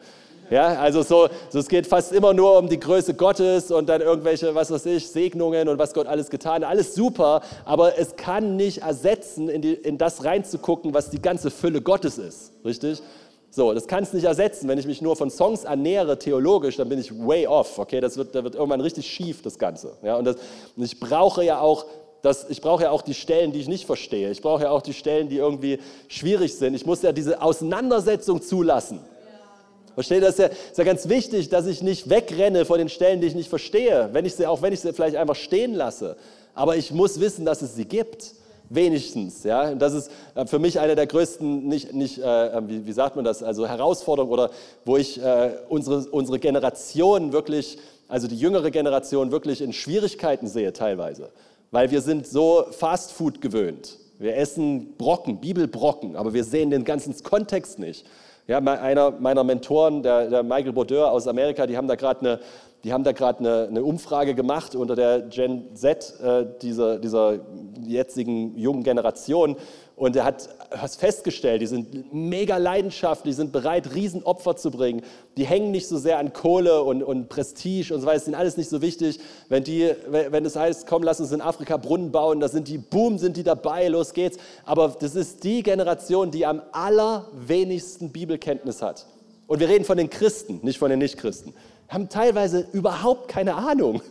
[0.51, 4.01] Ja, also so, so, es geht fast immer nur um die Größe Gottes und dann
[4.01, 6.69] irgendwelche, was weiß ich, Segnungen und was Gott alles getan hat.
[6.69, 11.51] Alles super, aber es kann nicht ersetzen, in, die, in das reinzugucken, was die ganze
[11.51, 12.51] Fülle Gottes ist.
[12.65, 13.01] Richtig?
[13.49, 14.67] So, das kann es nicht ersetzen.
[14.67, 17.79] Wenn ich mich nur von Songs ernähre, theologisch, dann bin ich way off.
[17.79, 19.93] Okay, das wird, da wird irgendwann richtig schief, das Ganze.
[20.03, 20.35] Ja, und, das,
[20.75, 21.85] und ich brauche ja auch
[22.23, 24.29] das, ich brauche ja auch die Stellen, die ich nicht verstehe.
[24.31, 26.75] Ich brauche ja auch die Stellen, die irgendwie schwierig sind.
[26.75, 28.99] Ich muss ja diese Auseinandersetzung zulassen.
[29.95, 30.31] Versteht das?
[30.31, 33.35] Ist ja, ist ja ganz wichtig, dass ich nicht wegrenne vor den Stellen, die ich
[33.35, 36.15] nicht verstehe, wenn ich sie, auch wenn ich sie vielleicht einfach stehen lasse.
[36.53, 38.33] Aber ich muss wissen, dass es sie gibt.
[38.73, 39.43] Wenigstens.
[39.43, 39.69] Ja?
[39.71, 42.93] Und das ist äh, für mich eine der größten, nicht, nicht äh, äh, wie, wie,
[42.93, 44.49] sagt man das, also Herausforderungen oder
[44.85, 47.77] wo ich äh, unsere, unsere Generation wirklich,
[48.07, 51.31] also die jüngere Generation wirklich in Schwierigkeiten sehe teilweise.
[51.71, 53.97] Weil wir sind so Fast Food gewöhnt.
[54.19, 58.05] Wir essen Brocken, Bibelbrocken, aber wir sehen den ganzen Kontext nicht.
[58.51, 62.39] Ja, einer meiner Mentoren, der, der Michael Baudeur aus Amerika, die haben da gerade eine,
[62.83, 67.39] die haben da gerade eine, eine, Umfrage gemacht unter der Gen Z, äh, dieser, dieser
[67.81, 69.55] jetzigen jungen Generation.
[69.95, 75.03] Und er hat was festgestellt, die sind mega leidenschaftlich, die sind bereit, Riesenopfer zu bringen.
[75.37, 78.35] Die hängen nicht so sehr an Kohle und, und Prestige und so weiter, das sind
[78.35, 79.19] alles nicht so wichtig.
[79.49, 82.77] Wenn, die, wenn es heißt, komm, lass uns in Afrika Brunnen bauen, da sind die,
[82.77, 84.37] boom, sind die dabei, los geht's.
[84.65, 89.05] Aber das ist die Generation, die am allerwenigsten Bibelkenntnis hat.
[89.47, 91.53] Und wir reden von den Christen, nicht von den Nichtchristen.
[91.89, 94.01] Haben teilweise überhaupt keine Ahnung.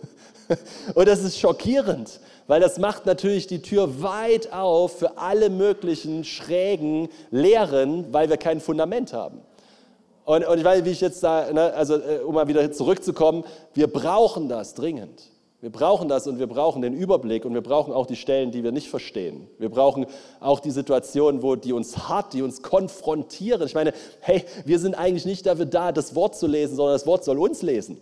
[0.95, 6.25] Und das ist schockierend weil das macht natürlich die Tür weit auf für alle möglichen
[6.25, 9.43] schrägen Lehren, weil wir kein Fundament haben.
[10.25, 13.45] Und, und ich weiß, wie ich jetzt da, ne, also äh, um mal wieder zurückzukommen,
[13.75, 15.31] wir brauchen das dringend.
[15.61, 18.65] Wir brauchen das und wir brauchen den Überblick und wir brauchen auch die Stellen, die
[18.65, 19.47] wir nicht verstehen.
[19.59, 20.07] Wir brauchen
[20.41, 23.65] auch die Situationen, wo die uns hart, die uns konfrontieren.
[23.65, 27.07] Ich meine, hey, wir sind eigentlich nicht dafür da, das Wort zu lesen, sondern das
[27.07, 28.01] Wort soll uns lesen.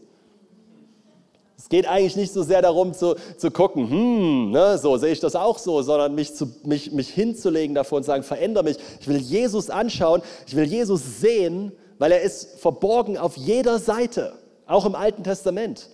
[1.58, 5.18] Es geht eigentlich nicht so sehr darum zu, zu gucken, hm, ne, so sehe ich
[5.18, 8.76] das auch so, sondern mich, zu, mich, mich hinzulegen davor und sagen, verändere mich.
[9.00, 14.34] Ich will Jesus anschauen, ich will Jesus sehen, weil er ist verborgen auf jeder Seite,
[14.66, 15.88] auch im Alten Testament.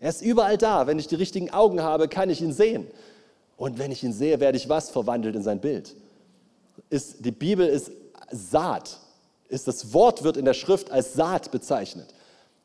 [0.00, 0.86] Er ist überall da.
[0.86, 2.86] Wenn ich die richtigen Augen habe, kann ich ihn sehen.
[3.58, 5.94] Und wenn ich ihn sehe, werde ich was verwandelt in sein Bild.
[6.88, 7.92] Ist, die Bibel ist
[8.32, 8.98] Saat.
[9.50, 12.14] Ist das Wort wird in der Schrift als Saat bezeichnet.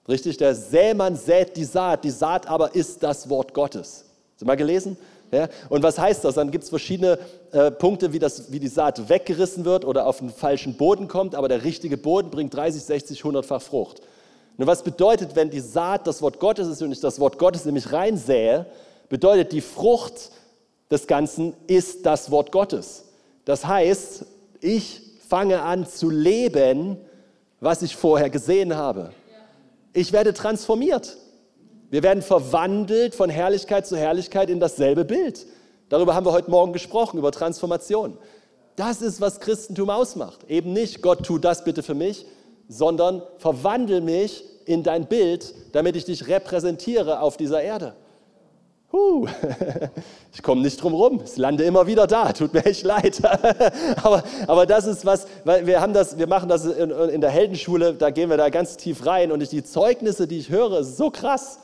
[0.08, 0.38] Richtig?
[0.38, 4.06] Der Sämann sät die Saat, die Saat aber ist das Wort Gottes.
[4.40, 4.98] Du mal gelesen?
[5.32, 5.48] Ja?
[5.70, 6.36] Und was heißt das?
[6.36, 7.18] Dann gibt es verschiedene
[7.52, 11.36] äh, Punkte, wie, das, wie die Saat weggerissen wird oder auf den falschen Boden kommt,
[11.36, 14.02] aber der richtige Boden bringt 30, 60, 100-fach Frucht.
[14.58, 17.66] Nun, was bedeutet, wenn die Saat das Wort Gottes ist und ich das Wort Gottes
[17.66, 18.66] nämlich reinsähe,
[19.10, 20.32] bedeutet die Frucht
[20.92, 23.06] des Ganzen ist das Wort Gottes.
[23.44, 24.26] Das heißt,
[24.62, 26.98] ich fange an zu leben,
[27.60, 29.12] was ich vorher gesehen habe.
[29.96, 31.16] Ich werde transformiert.
[31.90, 35.46] Wir werden verwandelt von Herrlichkeit zu Herrlichkeit in dasselbe Bild.
[35.88, 38.18] Darüber haben wir heute Morgen gesprochen, über Transformation.
[38.76, 40.50] Das ist, was Christentum ausmacht.
[40.50, 42.26] Eben nicht, Gott, tu das bitte für mich,
[42.68, 47.96] sondern verwandel mich in dein Bild, damit ich dich repräsentiere auf dieser Erde.
[48.96, 49.28] Huh,
[50.34, 51.22] ich komme nicht drum rum.
[51.26, 52.32] Ich lande immer wieder da.
[52.32, 53.20] Tut mir echt leid.
[54.02, 57.30] aber, aber das ist was, weil wir, haben das, wir machen das in, in der
[57.30, 60.80] Heldenschule, da gehen wir da ganz tief rein und ich, die Zeugnisse, die ich höre,
[60.80, 61.60] ist so krass.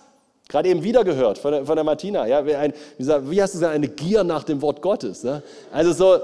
[0.50, 2.28] Gerade eben wieder gehört von der, von der Martina.
[2.28, 5.24] Ja, ein, wie hast du gesagt, eine Gier nach dem Wort Gottes.
[5.24, 5.42] Ne?
[5.72, 6.20] Also so,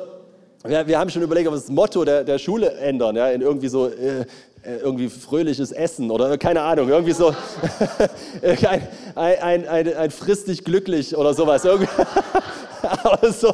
[0.65, 3.41] wir, wir, haben schon überlegt, ob wir das Motto der, der Schule ändern, ja, in
[3.41, 4.25] irgendwie so äh,
[4.67, 7.29] irgendwie fröhliches Essen oder keine Ahnung, irgendwie so
[8.41, 11.65] ein, ein, ein, ein frisst dich glücklich oder sowas.
[12.81, 13.53] aber, so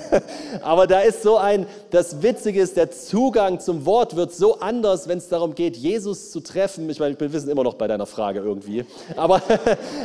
[0.62, 5.08] aber da ist so ein, das Witzige ist, der Zugang zum Wort wird so anders,
[5.08, 6.88] wenn es darum geht, Jesus zu treffen.
[6.90, 8.84] Ich meine, wir wissen immer noch bei deiner Frage irgendwie.
[9.16, 9.40] Aber,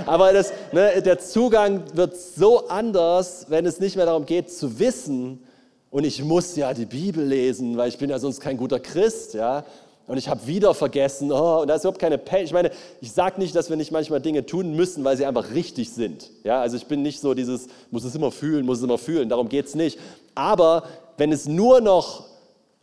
[0.06, 4.80] aber das, ne, der Zugang wird so anders, wenn es nicht mehr darum geht, zu
[4.80, 5.44] wissen,
[5.92, 9.34] und ich muss ja die Bibel lesen, weil ich bin ja sonst kein guter Christ,
[9.34, 9.66] ja,
[10.10, 11.32] und ich habe wieder vergessen.
[11.32, 12.44] Oh, und da ist überhaupt keine Pay.
[12.44, 15.54] Ich meine, ich sage nicht, dass wir nicht manchmal Dinge tun müssen, weil sie einfach
[15.54, 16.32] richtig sind.
[16.44, 19.30] Ja, also ich bin nicht so dieses, muss es immer fühlen, muss es immer fühlen.
[19.30, 20.00] Darum geht es nicht.
[20.34, 20.84] Aber
[21.18, 22.26] wenn es nur noch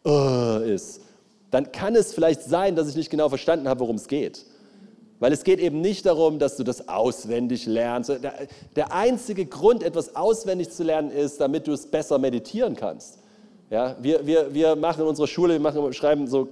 [0.07, 1.01] uh, ist,
[1.51, 4.47] dann kann es vielleicht sein, dass ich nicht genau verstanden habe, worum es geht.
[5.19, 8.09] Weil es geht eben nicht darum, dass du das auswendig lernst.
[8.09, 8.35] Der,
[8.77, 13.19] der einzige Grund, etwas auswendig zu lernen, ist, damit du es besser meditieren kannst.
[13.69, 16.49] Ja, wir, wir, wir machen in unserer Schule, wir machen, schreiben so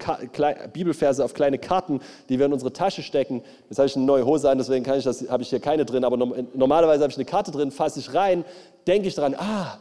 [0.73, 3.43] Bibelverse auf kleine Karten, die wir in unsere Tasche stecken.
[3.69, 5.85] Jetzt habe ich eine neue Hose an, deswegen kann ich das, habe ich hier keine
[5.85, 6.17] drin, aber
[6.55, 8.45] normalerweise habe ich eine Karte drin, fasse ich rein,
[8.89, 9.79] denke ich daran, ah,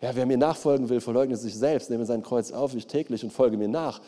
[0.00, 3.32] ja, wer mir nachfolgen will, verleugnet sich selbst, nehme sein Kreuz auf, ich täglich und
[3.32, 4.00] folge mir nach.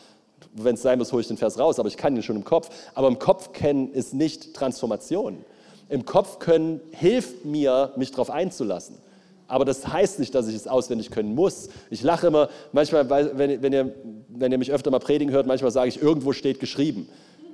[0.53, 2.43] Wenn es sein muss, hole ich den Vers raus, aber ich kann ihn schon im
[2.43, 2.69] Kopf.
[2.93, 5.45] Aber im Kopf kennen ist nicht Transformation.
[5.87, 8.97] Im Kopf können hilft mir, mich darauf einzulassen.
[9.47, 11.69] Aber das heißt nicht, dass ich es auswendig können muss.
[11.89, 13.93] Ich lache immer, manchmal, wenn, wenn, ihr,
[14.29, 17.07] wenn ihr mich öfter mal predigen hört, manchmal sage ich, irgendwo steht geschrieben.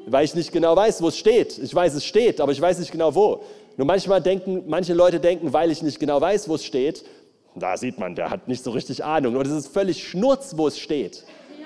[0.07, 1.57] Weil ich nicht genau weiß, wo es steht.
[1.57, 3.43] Ich weiß, es steht, aber ich weiß nicht genau wo.
[3.77, 7.03] Nur manchmal denken, manche Leute denken, weil ich nicht genau weiß, wo es steht,
[7.55, 9.35] da sieht man, der hat nicht so richtig Ahnung.
[9.35, 11.23] Und es ist völlig Schnurz, wo es steht.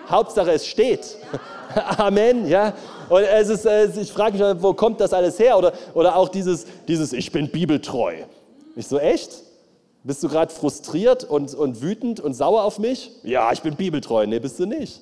[0.09, 1.17] Hauptsache, es steht.
[1.97, 2.73] Amen, ja.
[3.09, 5.57] Und es ist, ich frage mich, wo kommt das alles her?
[5.57, 8.15] Oder, oder auch dieses, dieses, ich bin bibeltreu.
[8.75, 9.44] Ich so, echt?
[10.05, 13.11] Bist du gerade frustriert und, und wütend und sauer auf mich?
[13.23, 14.27] Ja, ich bin bibeltreu.
[14.27, 15.01] Nee, bist du nicht.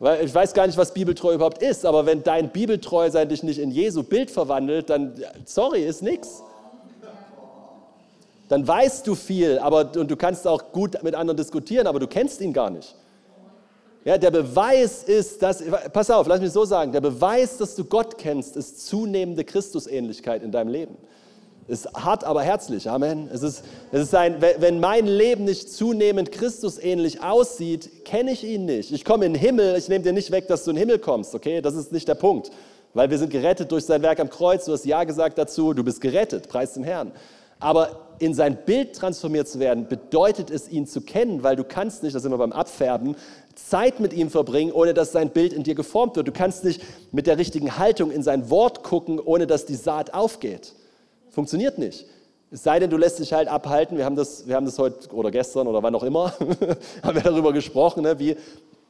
[0.00, 3.60] Weil ich weiß gar nicht, was bibeltreu überhaupt ist, aber wenn dein Bibeltreusein dich nicht
[3.60, 6.42] in Jesu Bild verwandelt, dann, sorry, ist nichts.
[8.48, 12.08] Dann weißt du viel, aber und du kannst auch gut mit anderen diskutieren, aber du
[12.08, 12.96] kennst ihn gar nicht.
[14.04, 17.84] Ja, der Beweis ist, dass, pass auf, lass mich so sagen, der Beweis, dass du
[17.84, 20.96] Gott kennst, ist zunehmende Christusähnlichkeit in deinem Leben
[21.70, 22.90] ist hart, aber herzlich.
[22.90, 23.28] Amen.
[23.32, 28.64] Es ist, es ist ein, wenn mein Leben nicht zunehmend Christusähnlich aussieht, kenne ich ihn
[28.64, 28.90] nicht.
[28.92, 30.98] Ich komme in den Himmel, ich nehme dir nicht weg, dass du in den Himmel
[30.98, 31.60] kommst, okay?
[31.62, 32.50] Das ist nicht der Punkt.
[32.92, 35.84] Weil wir sind gerettet durch sein Werk am Kreuz, du hast Ja gesagt dazu, du
[35.84, 37.12] bist gerettet, preis dem Herrn.
[37.60, 42.02] Aber in sein Bild transformiert zu werden, bedeutet es, ihn zu kennen, weil du kannst
[42.02, 43.14] nicht, das sind wir beim Abfärben,
[43.54, 46.26] Zeit mit ihm verbringen, ohne dass sein Bild in dir geformt wird.
[46.26, 50.14] Du kannst nicht mit der richtigen Haltung in sein Wort gucken, ohne dass die Saat
[50.14, 50.74] aufgeht.
[51.30, 52.06] Funktioniert nicht.
[52.50, 53.96] Es sei denn, du lässt dich halt abhalten.
[53.96, 56.32] Wir haben das, wir haben das heute oder gestern oder wann auch immer,
[57.02, 58.36] haben wir darüber gesprochen, ne, wie,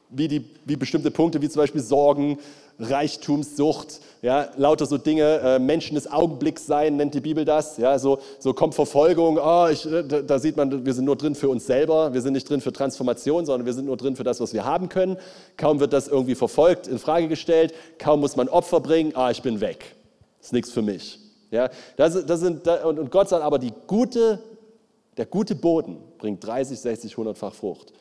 [0.09, 2.39] wie, die, wie bestimmte Punkte, wie zum Beispiel Sorgen,
[2.79, 7.77] Reichtumssucht, ja, lauter so Dinge, äh, Menschen des Augenblicks sein, nennt die Bibel das.
[7.77, 11.15] Ja, so, so kommt Verfolgung, oh, ich, äh, da, da, sieht man, wir sind nur
[11.15, 14.15] drin für uns selber, wir sind nicht drin für Transformation, sondern wir sind nur drin
[14.15, 15.17] für das, was wir haben können.
[15.57, 19.43] Kaum wird das irgendwie verfolgt, in Frage gestellt, kaum muss man Opfer bringen, ah, ich
[19.43, 19.95] bin weg.
[20.41, 21.19] Ist nichts für mich.
[21.51, 24.41] Ja, das, das sind, und Gott sagt aber, die gute,
[25.17, 27.91] der gute Boden bringt 30, 60, 100-fach Frucht.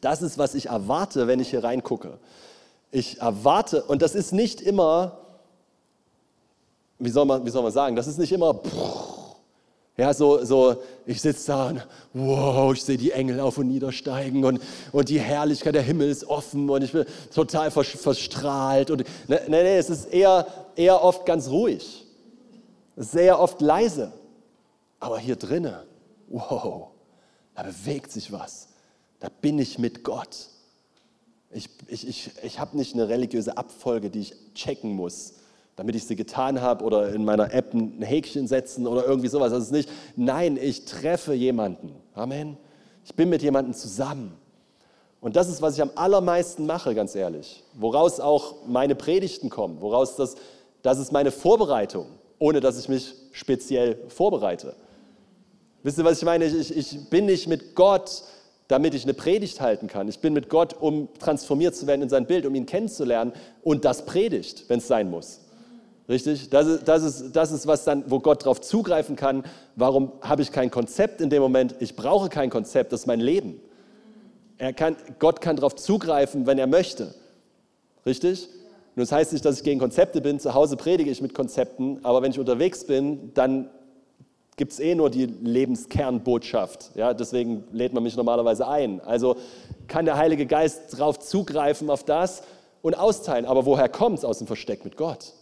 [0.00, 2.18] Das ist, was ich erwarte, wenn ich hier reingucke.
[2.92, 5.18] Ich erwarte, und das ist nicht immer,
[7.00, 8.60] wie soll man, wie soll man sagen, das ist nicht immer,
[9.96, 14.44] ja, so, so ich sitze da und wow, ich sehe die Engel auf und niedersteigen
[14.44, 18.92] und, und die Herrlichkeit der Himmel ist offen und ich bin total verstrahlt.
[18.92, 20.46] Und, nee, nee, es ist eher,
[20.76, 22.06] eher oft ganz ruhig,
[22.98, 24.12] sehr oft leise.
[25.00, 25.76] Aber hier drinnen,
[26.28, 26.88] wow,
[27.54, 28.68] da bewegt sich was.
[29.20, 30.48] Da bin ich mit Gott.
[31.50, 35.34] Ich, ich, ich, ich habe nicht eine religiöse Abfolge, die ich checken muss,
[35.76, 39.52] damit ich sie getan habe oder in meiner App ein Häkchen setzen oder irgendwie sowas.
[39.52, 39.88] Das ist nicht.
[40.16, 41.94] Nein, ich treffe jemanden.
[42.14, 42.56] Amen.
[43.04, 44.36] Ich bin mit jemandem zusammen.
[45.20, 47.64] Und das ist, was ich am allermeisten mache, ganz ehrlich.
[47.74, 50.36] Woraus auch meine Predigten kommen, woraus das,
[50.82, 52.06] das ist meine Vorbereitung,
[52.38, 54.74] ohne dass ich mich speziell vorbereite.
[55.82, 56.44] Wisst ihr, was ich meine?
[56.44, 58.22] Ich, ich bin nicht mit Gott,
[58.66, 60.08] damit ich eine Predigt halten kann.
[60.08, 63.84] Ich bin mit Gott, um transformiert zu werden in sein Bild, um ihn kennenzulernen und
[63.84, 65.40] das predigt, wenn es sein muss.
[66.08, 66.48] Richtig?
[66.50, 69.44] Das ist, das, ist, das ist was dann, wo Gott darauf zugreifen kann.
[69.76, 71.74] Warum habe ich kein Konzept in dem Moment?
[71.80, 73.60] Ich brauche kein Konzept, das ist mein Leben.
[74.56, 77.14] Er kann, Gott kann darauf zugreifen, wenn er möchte.
[78.04, 78.48] Richtig?
[78.98, 80.40] Nur das heißt nicht, dass ich gegen Konzepte bin.
[80.40, 83.70] Zu Hause predige ich mit Konzepten, aber wenn ich unterwegs bin, dann
[84.56, 86.90] gibt es eh nur die Lebenskernbotschaft.
[86.96, 89.00] Ja, deswegen lädt man mich normalerweise ein.
[89.02, 89.36] Also
[89.86, 92.42] kann der Heilige Geist darauf zugreifen, auf das
[92.82, 93.44] und austeilen.
[93.46, 94.24] Aber woher kommt es?
[94.24, 95.32] Aus dem Versteck mit Gott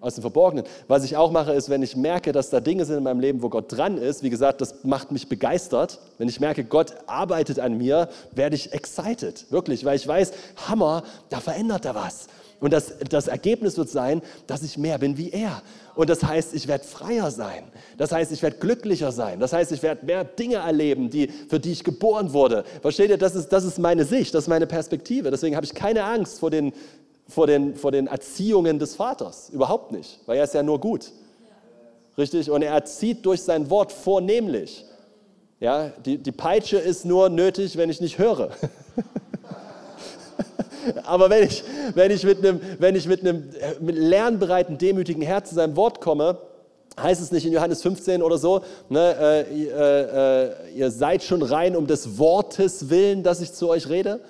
[0.00, 0.64] aus dem Verborgenen.
[0.86, 3.42] Was ich auch mache, ist, wenn ich merke, dass da Dinge sind in meinem Leben,
[3.42, 5.98] wo Gott dran ist, wie gesagt, das macht mich begeistert.
[6.18, 10.32] Wenn ich merke, Gott arbeitet an mir, werde ich excited, wirklich, weil ich weiß,
[10.68, 12.28] Hammer, da verändert er was.
[12.60, 15.62] Und das, das Ergebnis wird sein, dass ich mehr bin wie er.
[15.94, 17.64] Und das heißt, ich werde freier sein.
[17.96, 19.38] Das heißt, ich werde glücklicher sein.
[19.38, 22.64] Das heißt, ich werde mehr Dinge erleben, die, für die ich geboren wurde.
[22.82, 25.30] Versteht ihr, das ist, das ist meine Sicht, das ist meine Perspektive.
[25.30, 26.72] Deswegen habe ich keine Angst vor den
[27.28, 29.50] vor den, vor den Erziehungen des Vaters.
[29.50, 31.12] Überhaupt nicht, weil er ist ja nur gut.
[32.16, 32.50] Richtig?
[32.50, 34.84] Und er erzieht durch sein Wort vornehmlich.
[35.60, 38.50] Ja, die, die Peitsche ist nur nötig, wenn ich nicht höre.
[41.04, 45.50] Aber wenn ich, wenn ich, mit, einem, wenn ich mit einem mit lernbereiten, demütigen Herz
[45.50, 46.38] zu seinem Wort komme,
[47.00, 51.42] heißt es nicht in Johannes 15 oder so, ne, äh, äh, äh, ihr seid schon
[51.42, 54.20] rein um des Wortes willen, dass ich zu euch rede.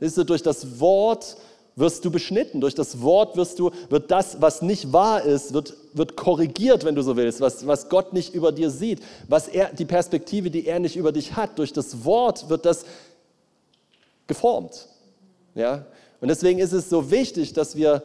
[0.00, 1.36] Ist durch das Wort
[1.76, 2.60] wirst du beschnitten.
[2.60, 6.94] Durch das Wort wirst du, wird das, was nicht wahr ist, wird, wird korrigiert, wenn
[6.94, 10.66] du so willst, was, was Gott nicht über dir sieht, was er, die Perspektive, die
[10.66, 11.58] er nicht über dich hat.
[11.58, 12.86] Durch das Wort wird das
[14.26, 14.88] geformt.
[15.54, 15.84] Ja?
[16.20, 18.02] Und deswegen ist es so wichtig, dass wir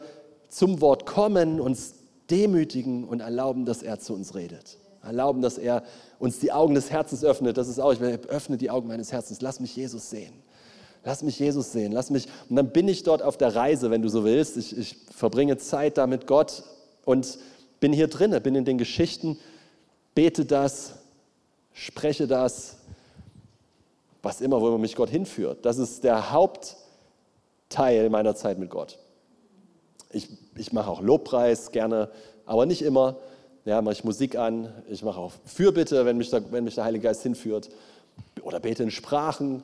[0.48, 1.94] zum Wort kommen, uns
[2.30, 4.78] demütigen und erlauben, dass er zu uns redet.
[5.02, 5.82] Erlauben, dass er
[6.18, 7.56] uns die Augen des Herzens öffnet.
[7.56, 10.32] Das ist auch, ich öffne die Augen meines Herzens, lass mich Jesus sehen.
[11.04, 12.28] Lass mich Jesus sehen, lass mich.
[12.48, 14.56] Und dann bin ich dort auf der Reise, wenn du so willst.
[14.56, 16.62] Ich, ich verbringe Zeit da mit Gott
[17.04, 17.38] und
[17.80, 19.36] bin hier drinne, bin in den Geschichten,
[20.14, 20.92] bete das,
[21.72, 22.76] spreche das,
[24.22, 25.64] was immer, wo mich Gott hinführt.
[25.64, 26.30] Das ist der
[27.72, 28.98] Hauptteil meiner Zeit mit Gott.
[30.10, 32.10] Ich, ich mache auch Lobpreis gerne,
[32.44, 33.16] aber nicht immer.
[33.64, 36.84] Ja, mache ich Musik an, ich mache auch Fürbitte, wenn mich, der, wenn mich der
[36.84, 37.70] Heilige Geist hinführt.
[38.42, 39.62] Oder bete in Sprachen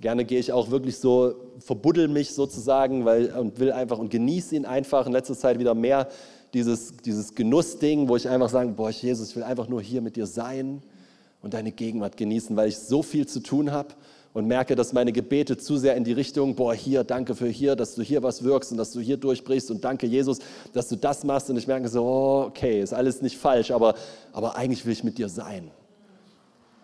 [0.00, 4.54] Gerne gehe ich auch wirklich so, verbuddel mich sozusagen weil, und will einfach und genieße
[4.54, 5.08] ihn einfach.
[5.08, 6.06] In letzter Zeit wieder mehr
[6.54, 10.14] dieses, dieses Genussding, wo ich einfach sage, boah, Jesus, ich will einfach nur hier mit
[10.14, 10.82] dir sein
[11.42, 13.88] und deine Gegenwart genießen, weil ich so viel zu tun habe
[14.38, 17.74] und merke, dass meine Gebete zu sehr in die Richtung, boah, hier, danke für hier,
[17.74, 20.38] dass du hier was wirkst und dass du hier durchbrichst und danke, Jesus,
[20.72, 21.50] dass du das machst.
[21.50, 23.94] Und ich merke so, oh, okay, ist alles nicht falsch, aber,
[24.32, 25.70] aber eigentlich will ich mit dir sein.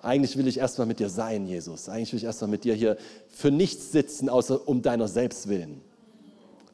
[0.03, 1.89] Eigentlich will ich erstmal mit dir sein, Jesus.
[1.89, 2.97] Eigentlich will ich erstmal mit dir hier
[3.29, 5.81] für nichts sitzen, außer um deiner selbst willen.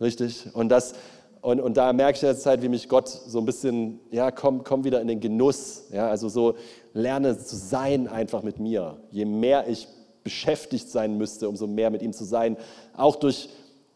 [0.00, 0.46] Richtig?
[0.54, 0.94] Und, das,
[1.42, 4.64] und, und da merke ich jetzt halt, wie mich Gott so ein bisschen, ja, komm,
[4.64, 5.84] komm wieder in den Genuss.
[5.92, 6.54] Ja, also so
[6.94, 8.96] lerne zu sein einfach mit mir.
[9.10, 9.86] Je mehr ich
[10.22, 12.56] beschäftigt sein müsste, umso mehr mit ihm zu sein.
[12.96, 13.48] Auch durch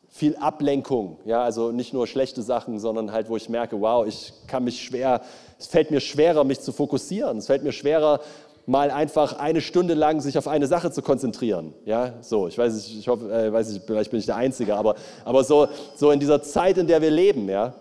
[0.09, 1.19] viel Ablenkung.
[1.25, 4.81] Ja, also nicht nur schlechte Sachen, sondern halt, wo ich merke, wow, ich kann mich
[4.81, 5.23] schwer,
[5.59, 7.39] es fällt mir schwerer, mich zu fokussieren.
[7.39, 8.21] Es fällt mir schwerer,
[8.67, 11.75] mal einfach eine Stunde lang sich auf eine Sache zu konzentrieren.
[11.85, 14.77] Ja, so, ich weiß nicht, ich hoffe, äh, weiß nicht, vielleicht bin ich der Einzige,
[14.77, 17.75] aber, aber so, so in dieser Zeit, in der wir leben, ja.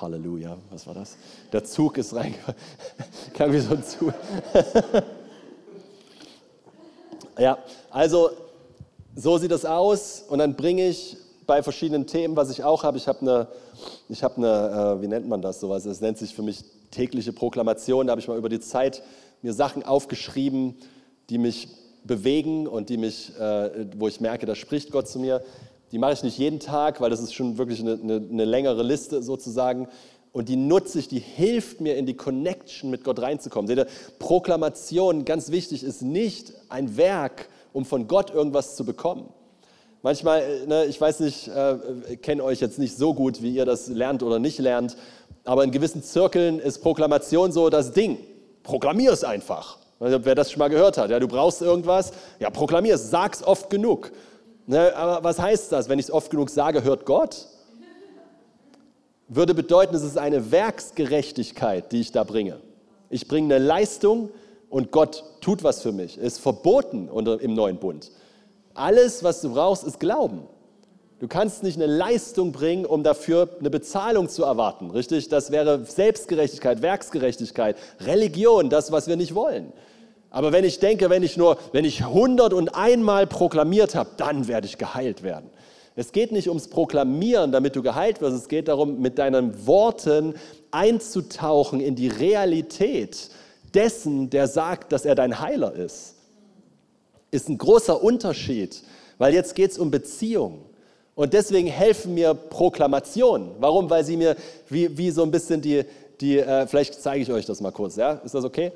[0.00, 1.16] Halleluja, was war das?
[1.52, 2.60] Der Zug ist reingekommen.
[3.34, 4.14] Kam wie so ein Zug.
[7.38, 7.58] ja,
[7.90, 8.30] also
[9.14, 12.98] so sieht das aus und dann bringe ich bei verschiedenen Themen, was ich auch habe,
[12.98, 13.48] ich habe eine,
[14.08, 15.86] ich habe eine, äh, wie nennt man das sowas?
[15.86, 18.06] Es nennt sich für mich tägliche Proklamation.
[18.06, 19.02] Da habe ich mal über die Zeit
[19.42, 20.76] mir Sachen aufgeschrieben,
[21.30, 21.68] die mich
[22.04, 25.42] bewegen und die mich, äh, wo ich merke, da spricht Gott zu mir.
[25.90, 28.82] Die mache ich nicht jeden Tag, weil das ist schon wirklich eine, eine, eine längere
[28.82, 29.88] Liste sozusagen.
[30.38, 33.66] Und die nutze ich, die hilft mir in die Connection mit Gott reinzukommen.
[33.66, 33.86] Seht ihr,
[34.18, 39.28] Proklamation, ganz wichtig, ist nicht ein Werk, um von Gott irgendwas zu bekommen,
[40.02, 43.64] Manchmal, äh, ne, ich weiß nicht, äh, kenne euch jetzt nicht so gut, wie ihr
[43.64, 44.96] das lernt oder nicht lernt,
[45.44, 48.18] aber in gewissen Zirkeln ist Proklamation so das Ding.
[48.62, 49.78] Proklamier es einfach.
[49.98, 53.42] Also, wer das schon mal gehört hat, ja, du brauchst irgendwas, ja, proklamier es, sag's
[53.42, 54.12] oft genug.
[54.66, 55.88] Ne, aber was heißt das?
[55.88, 57.48] Wenn ich es oft genug sage, hört Gott?
[59.28, 62.60] Würde bedeuten, es ist eine Werksgerechtigkeit, die ich da bringe.
[63.10, 64.30] Ich bringe eine Leistung
[64.70, 66.16] und Gott tut was für mich.
[66.16, 68.10] Ist verboten unter, im neuen Bund.
[68.74, 70.42] Alles, was du brauchst, ist Glauben.
[71.18, 75.28] Du kannst nicht eine Leistung bringen, um dafür eine Bezahlung zu erwarten, richtig?
[75.28, 79.72] Das wäre Selbstgerechtigkeit, Werksgerechtigkeit, Religion, das, was wir nicht wollen.
[80.30, 84.46] Aber wenn ich denke, wenn ich nur, wenn ich hundert und einmal proklamiert habe, dann
[84.46, 85.50] werde ich geheilt werden.
[85.98, 88.36] Es geht nicht ums Proklamieren, damit du geheilt wirst.
[88.36, 90.34] Es geht darum, mit deinen Worten
[90.70, 93.30] einzutauchen in die Realität
[93.74, 96.14] dessen, der sagt, dass er dein Heiler ist.
[97.32, 98.80] Ist ein großer Unterschied,
[99.18, 100.66] weil jetzt geht es um Beziehung.
[101.16, 103.50] Und deswegen helfen mir Proklamationen.
[103.58, 103.90] Warum?
[103.90, 104.36] Weil sie mir
[104.68, 105.82] wie, wie so ein bisschen die,
[106.20, 108.12] die äh, vielleicht zeige ich euch das mal kurz, ja?
[108.24, 108.70] Ist das okay?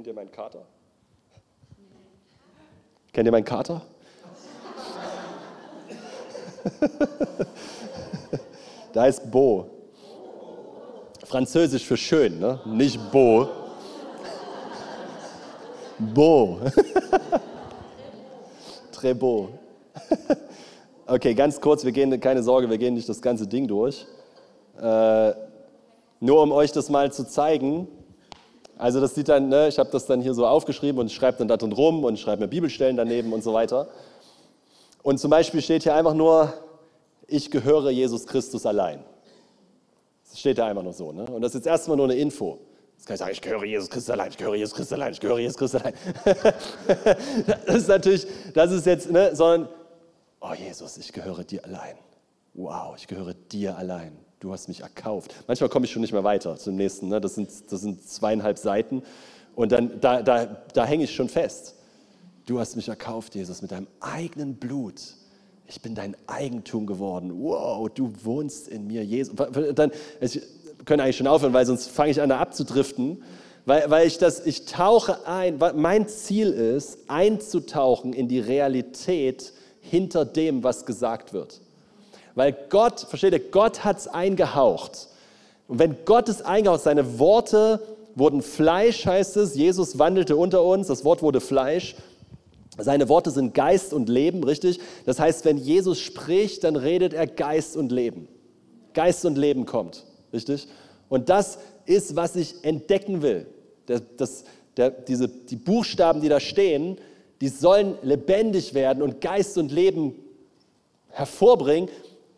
[0.00, 0.64] Kennt ihr meinen Kater?
[3.12, 3.82] Kennt ihr meinen Kater?
[8.94, 9.66] da ist Bo.
[11.26, 12.58] Französisch für schön, ne?
[12.64, 13.46] nicht Bo.
[15.98, 16.60] Beau.
[18.92, 19.50] Très beau.
[21.06, 24.06] Okay, ganz kurz, wir gehen, keine Sorge, wir gehen nicht das ganze Ding durch.
[24.80, 25.34] Äh,
[26.20, 27.86] nur um euch das mal zu zeigen.
[28.80, 31.48] Also das sieht dann, ne, ich habe das dann hier so aufgeschrieben und schreibe dann
[31.48, 33.88] da drin rum und schreibe mir Bibelstellen daneben und so weiter.
[35.02, 36.54] Und zum Beispiel steht hier einfach nur,
[37.26, 39.04] ich gehöre Jesus Christus allein.
[40.30, 41.12] Das steht da einfach nur so.
[41.12, 41.24] Ne?
[41.24, 42.58] Und das ist jetzt erstmal nur eine Info.
[42.96, 45.20] Jetzt kann ich sagen, ich gehöre Jesus Christus allein, ich gehöre Jesus Christus allein, ich
[45.20, 45.94] gehöre Jesus Christus allein.
[47.66, 49.68] das ist natürlich, das ist jetzt, ne, sondern,
[50.40, 51.98] oh Jesus, ich gehöre dir allein.
[52.54, 54.16] Wow, ich gehöre dir allein.
[54.40, 55.34] Du hast mich erkauft.
[55.46, 57.08] Manchmal komme ich schon nicht mehr weiter zum nächsten.
[57.08, 57.20] Ne?
[57.20, 59.02] Das, sind, das sind zweieinhalb Seiten.
[59.54, 61.74] Und dann, da, da, da hänge ich schon fest.
[62.46, 65.00] Du hast mich erkauft, Jesus, mit deinem eigenen Blut.
[65.66, 67.32] Ich bin dein Eigentum geworden.
[67.42, 69.34] Wow, du wohnst in mir, Jesus.
[69.74, 70.40] Dann, ich,
[70.86, 73.22] können eigentlich schon aufhören, weil sonst fange ich an, da abzudriften.
[73.66, 80.24] Weil, weil ich das, ich tauche ein, mein Ziel ist, einzutauchen in die Realität hinter
[80.24, 81.60] dem, was gesagt wird.
[82.40, 85.08] Weil Gott, versteht ihr, Gott hat es eingehaucht.
[85.68, 87.82] Und wenn Gott es eingehaucht, seine Worte
[88.14, 91.96] wurden Fleisch, heißt es, Jesus wandelte unter uns, das Wort wurde Fleisch.
[92.78, 94.80] Seine Worte sind Geist und Leben, richtig?
[95.04, 98.26] Das heißt, wenn Jesus spricht, dann redet er Geist und Leben.
[98.94, 100.06] Geist und Leben kommt.
[100.32, 100.66] Richtig?
[101.10, 103.48] Und das ist, was ich entdecken will.
[103.84, 104.44] Das, das,
[104.78, 106.96] der, diese, die Buchstaben, die da stehen,
[107.42, 110.14] die sollen lebendig werden und Geist und Leben
[111.10, 111.90] hervorbringen,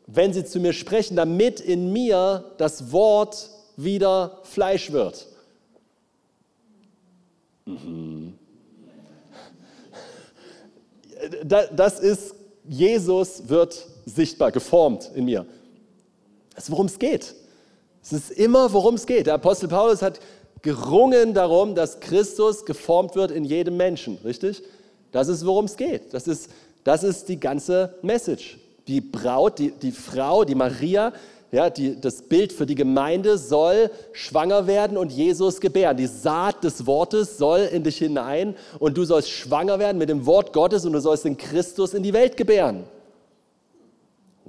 [0.07, 5.27] wenn sie zu mir sprechen, damit in mir das Wort wieder Fleisch wird.
[7.65, 8.35] Mhm.
[11.71, 12.35] Das ist,
[12.69, 15.47] Jesus wird sichtbar, geformt in mir.
[16.55, 17.35] Das ist, worum es geht.
[18.03, 19.27] Es ist immer, worum es geht.
[19.27, 20.21] Der Apostel Paulus hat
[20.63, 24.63] gerungen darum, dass Christus geformt wird in jedem Menschen, richtig?
[25.13, 26.13] Das ist, worum es geht.
[26.13, 26.51] Das ist,
[26.85, 28.59] das ist die ganze Message.
[28.89, 31.13] Die Braut, die, die Frau, die Maria,
[31.53, 35.99] ja, die, das Bild für die Gemeinde soll schwanger werden und Jesus gebären.
[35.99, 40.25] Die Saat des Wortes soll in dich hinein und du sollst schwanger werden mit dem
[40.25, 42.85] Wort Gottes und du sollst den Christus in die Welt gebären.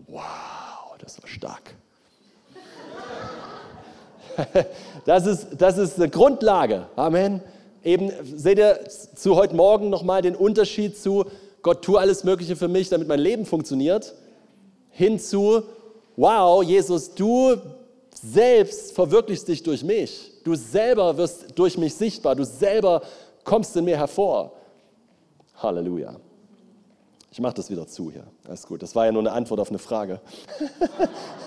[0.07, 1.75] Wow, das war stark.
[5.05, 6.87] Das ist, das ist eine Grundlage.
[6.95, 7.41] Amen.
[7.83, 11.25] Eben, seht ihr zu heute Morgen nochmal den Unterschied zu
[11.61, 14.13] Gott, tu alles Mögliche für mich, damit mein Leben funktioniert,
[14.93, 15.63] hinzu,
[16.15, 17.55] wow, Jesus, du
[18.13, 20.31] selbst verwirklichst dich durch mich.
[20.43, 22.35] Du selber wirst durch mich sichtbar.
[22.35, 23.01] Du selber
[23.43, 24.53] kommst in mir hervor.
[25.57, 26.15] Halleluja.
[27.31, 28.23] Ich mache das wieder zu hier.
[28.47, 28.83] Alles gut.
[28.83, 30.21] Das war ja nur eine Antwort auf eine Frage.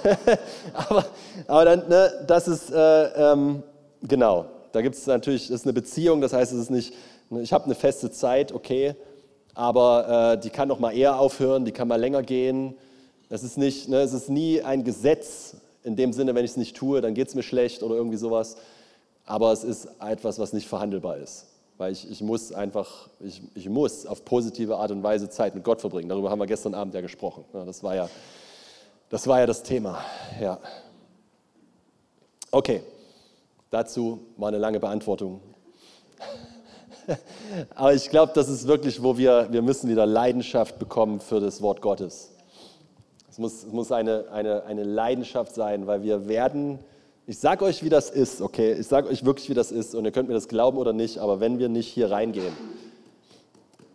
[0.74, 1.06] aber,
[1.46, 3.62] aber dann, ne, das ist, äh, ähm,
[4.02, 6.92] genau, da gibt es natürlich, das ist eine Beziehung, das heißt, es ist nicht,
[7.30, 8.96] ne, ich habe eine feste Zeit, okay,
[9.54, 12.76] aber äh, die kann noch mal eher aufhören, die kann mal länger gehen.
[13.28, 16.56] Das ist nicht, ne, es ist nie ein Gesetz in dem Sinne, wenn ich es
[16.56, 18.56] nicht tue, dann geht es mir schlecht oder irgendwie sowas.
[19.24, 21.46] Aber es ist etwas, was nicht verhandelbar ist
[21.78, 25.62] weil ich, ich muss einfach, ich, ich muss auf positive Art und Weise Zeit mit
[25.62, 26.08] Gott verbringen.
[26.08, 27.44] Darüber haben wir gestern Abend ja gesprochen.
[27.52, 28.08] Das war ja
[29.10, 30.02] das, war ja das Thema.
[30.40, 30.58] Ja.
[32.50, 32.82] Okay,
[33.70, 35.40] Dazu war eine lange Beantwortung.
[37.74, 41.60] Aber ich glaube, das ist wirklich, wo wir, wir müssen wieder Leidenschaft bekommen für das
[41.62, 42.32] Wort Gottes.
[43.36, 46.78] Es muss, es muss eine, eine, eine Leidenschaft sein, weil wir werden,
[47.26, 48.72] ich sage euch, wie das ist, okay?
[48.80, 51.18] Ich sage euch wirklich, wie das ist und ihr könnt mir das glauben oder nicht,
[51.18, 52.54] aber wenn wir nicht hier reingehen,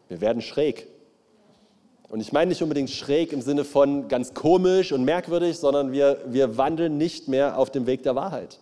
[0.10, 0.86] wir werden schräg.
[2.08, 6.20] Und ich meine nicht unbedingt schräg im Sinne von ganz komisch und merkwürdig, sondern wir,
[6.28, 8.60] wir wandeln nicht mehr auf dem Weg der Wahrheit.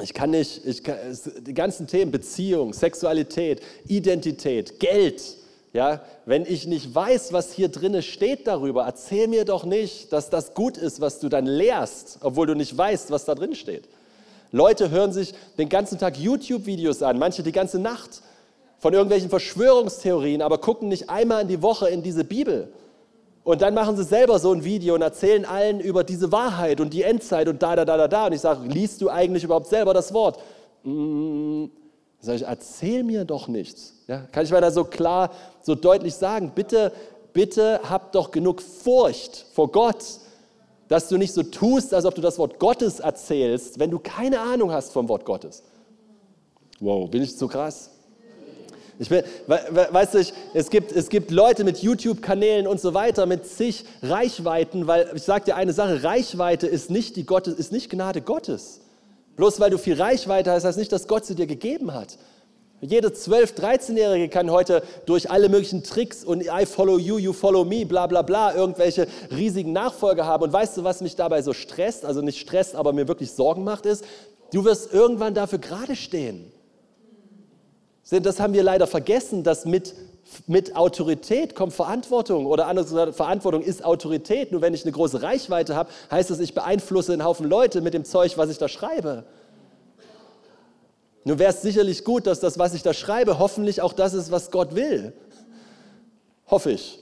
[0.00, 0.98] Ich kann nicht, ich kann,
[1.40, 5.41] die ganzen Themen, Beziehung, Sexualität, Identität, Geld,
[5.72, 10.28] ja, wenn ich nicht weiß, was hier drin steht darüber, erzähl mir doch nicht, dass
[10.28, 13.88] das gut ist, was du dann lehrst, obwohl du nicht weißt, was da drin steht.
[14.50, 18.20] Leute hören sich den ganzen Tag YouTube-Videos an, manche die ganze Nacht
[18.80, 22.70] von irgendwelchen Verschwörungstheorien, aber gucken nicht einmal in die Woche in diese Bibel.
[23.44, 26.92] Und dann machen sie selber so ein Video und erzählen allen über diese Wahrheit und
[26.92, 28.26] die Endzeit und da, da, da, da, da.
[28.26, 30.38] Und ich sage, liest du eigentlich überhaupt selber das Wort?
[30.84, 31.66] Mm,
[32.22, 33.94] sage ich, erzähl mir doch nichts.
[34.06, 36.92] Ja, kann ich mal da so klar, so deutlich sagen, bitte,
[37.32, 40.04] bitte hab doch genug Furcht vor Gott,
[40.88, 44.40] dass du nicht so tust, als ob du das Wort Gottes erzählst, wenn du keine
[44.40, 45.62] Ahnung hast vom Wort Gottes.
[46.80, 47.90] Wow, bin ich zu krass?
[48.98, 53.46] Ich will, weißt du, es gibt, es gibt Leute mit YouTube-Kanälen und so weiter, mit
[53.46, 57.90] zig Reichweiten, weil ich sage dir eine Sache, Reichweite ist nicht, die Gottes, ist nicht
[57.90, 58.81] Gnade Gottes.
[59.36, 62.18] Bloß weil du viel Reichweite hast, heißt nicht, dass Gott sie dir gegeben hat.
[62.80, 67.64] Jede 12-, 13-Jährige kann heute durch alle möglichen Tricks und I follow you, you follow
[67.64, 70.42] me, bla bla bla, irgendwelche riesigen Nachfolger haben.
[70.42, 73.62] Und weißt du, was mich dabei so stresst, also nicht stresst, aber mir wirklich Sorgen
[73.62, 74.04] macht, ist,
[74.52, 76.52] du wirst irgendwann dafür gerade stehen.
[78.10, 79.94] Das haben wir leider vergessen, dass mit,
[80.46, 84.52] mit Autorität kommt Verantwortung oder anders gesagt, Verantwortung ist Autorität.
[84.52, 87.94] Nur wenn ich eine große Reichweite habe, heißt das, ich beeinflusse einen Haufen Leute mit
[87.94, 89.24] dem Zeug, was ich da schreibe.
[91.24, 94.30] Nun wäre es sicherlich gut, dass das, was ich da schreibe, hoffentlich auch das ist,
[94.32, 95.12] was Gott will.
[96.48, 96.98] Hoffe ich.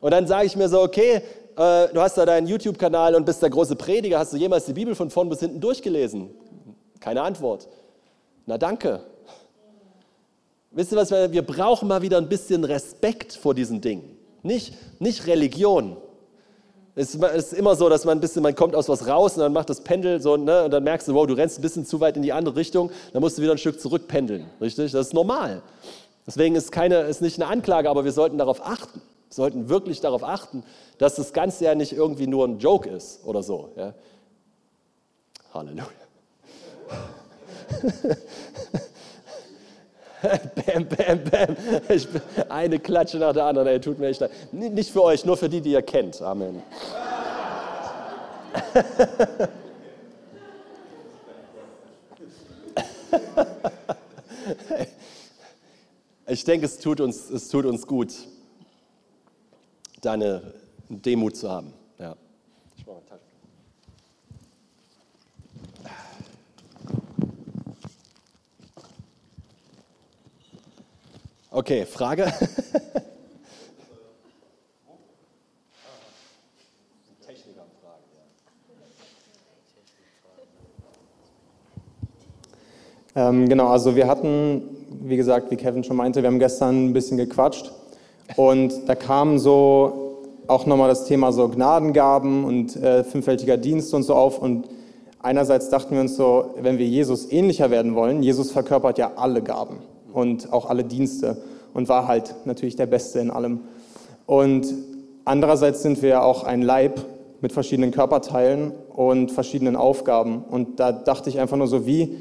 [0.00, 1.22] Und dann sage ich mir so, okay,
[1.56, 4.18] äh, du hast da deinen YouTube-Kanal und bist der große Prediger.
[4.18, 6.30] Hast du jemals die Bibel von vorn bis hinten durchgelesen?
[6.98, 7.68] Keine Antwort.
[8.46, 9.04] Na danke.
[10.72, 14.16] Wisst ihr was, wir brauchen mal wieder ein bisschen Respekt vor diesen Dingen.
[14.42, 15.96] Nicht, nicht Religion.
[16.94, 19.52] Es ist immer so, dass man ein bisschen, man kommt aus was raus und dann
[19.52, 22.00] macht das Pendel so, ne, und dann merkst du, wow, du rennst ein bisschen zu
[22.00, 24.92] weit in die andere Richtung, dann musst du wieder ein Stück zurückpendeln, richtig?
[24.92, 25.62] Das ist normal.
[26.26, 29.00] Deswegen ist keine, ist nicht eine Anklage, aber wir sollten darauf achten.
[29.28, 30.62] Wir sollten wirklich darauf achten,
[30.98, 33.70] dass das Ganze ja nicht irgendwie nur ein Joke ist oder so.
[33.76, 33.94] Ja?
[35.54, 35.86] Halleluja.
[40.22, 41.56] bam, bam, bam.
[41.88, 42.06] Ich,
[42.48, 43.68] eine Klatsche nach der anderen.
[43.68, 44.30] Ey, tut mir echt leid.
[44.52, 46.20] Nicht für euch, nur für die, die ihr kennt.
[46.22, 46.62] Amen.
[56.30, 58.14] Ich denke, es tut uns, es tut uns gut,
[60.00, 60.54] deine
[60.88, 61.72] Demut zu haben.
[61.98, 62.14] Ja.
[62.76, 63.20] Ich mache Tasche.
[71.60, 72.24] Okay, Frage?
[83.16, 84.62] Ähm, genau, also wir hatten,
[85.02, 87.72] wie gesagt, wie Kevin schon meinte, wir haben gestern ein bisschen gequatscht
[88.36, 94.04] und da kam so auch nochmal das Thema so Gnadengaben und äh, fünffältiger Dienst und
[94.04, 94.68] so auf und
[95.18, 99.42] einerseits dachten wir uns so, wenn wir Jesus ähnlicher werden wollen, Jesus verkörpert ja alle
[99.42, 99.78] Gaben
[100.12, 103.60] und auch alle Dienste und war halt natürlich der Beste in allem.
[104.26, 104.72] Und
[105.24, 107.04] andererseits sind wir ja auch ein Leib
[107.40, 110.44] mit verschiedenen Körperteilen und verschiedenen Aufgaben.
[110.48, 112.18] Und da dachte ich einfach nur so, wie,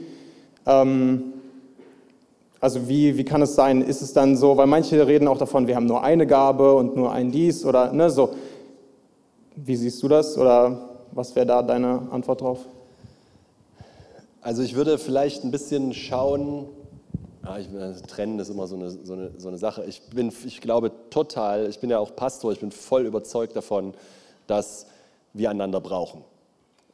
[0.65, 1.33] ähm,
[2.59, 5.67] also wie, wie kann es sein, ist es dann so, weil manche reden auch davon,
[5.67, 8.29] wir haben nur eine Gabe und nur ein dies oder ne, so.
[9.55, 12.59] Wie siehst du das oder was wäre da deine Antwort drauf?
[14.41, 16.65] Also ich würde vielleicht ein bisschen schauen,
[17.43, 19.85] ja, ich, also Trennen ist immer so eine, so, eine, so eine Sache.
[19.85, 23.93] Ich, bin, ich glaube total, ich bin ja auch Pastor, ich bin voll überzeugt davon,
[24.47, 24.87] dass
[25.33, 26.23] wir einander brauchen,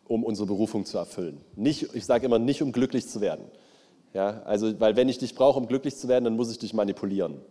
[0.07, 1.41] um unsere Berufung zu erfüllen.
[1.55, 3.45] Nicht, ich sage immer, nicht um glücklich zu werden.
[4.13, 6.73] Ja, also, weil wenn ich dich brauche, um glücklich zu werden, dann muss ich dich
[6.73, 7.41] manipulieren.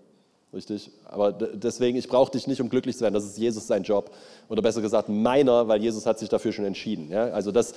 [0.55, 0.93] Richtig?
[1.05, 3.13] Aber deswegen, ich brauche dich nicht, um glücklich zu werden.
[3.13, 4.13] Das ist Jesus sein Job.
[4.49, 7.11] Oder besser gesagt, meiner, weil Jesus hat sich dafür schon entschieden.
[7.11, 7.25] Ja?
[7.31, 7.75] Also das,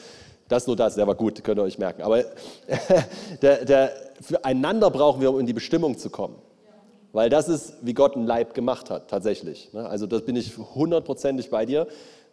[0.48, 2.02] das nur das, der war gut, könnt ihr euch merken.
[2.02, 2.24] Aber
[3.42, 3.92] der, der,
[4.22, 6.36] füreinander brauchen wir, um in die Bestimmung zu kommen.
[7.14, 9.74] Weil das ist, wie Gott ein Leib gemacht hat, tatsächlich.
[9.74, 9.88] Ne?
[9.88, 11.88] Also das bin ich hundertprozentig bei dir.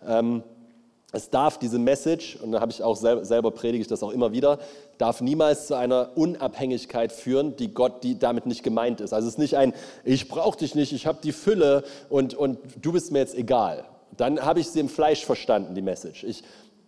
[0.06, 0.42] Ähm,
[1.12, 4.10] es darf diese Message, und da habe ich auch selber, selber predige ich das auch
[4.10, 4.58] immer wieder,
[4.98, 9.12] darf niemals zu einer Unabhängigkeit führen, die Gott, die damit nicht gemeint ist.
[9.12, 12.58] Also es ist nicht ein, ich brauche dich nicht, ich habe die Fülle und, und
[12.82, 13.84] du bist mir jetzt egal.
[14.16, 16.24] Dann habe ich sie im Fleisch verstanden, die Message.
[16.24, 16.42] Ich,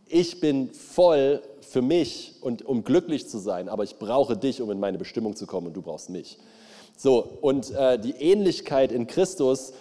[0.09, 4.71] ich bin voll für mich und um glücklich zu sein, aber ich brauche dich, um
[4.71, 6.39] in meine Bestimmung zu kommen und du brauchst mich.
[6.97, 9.73] So, und äh, die Ähnlichkeit in Christus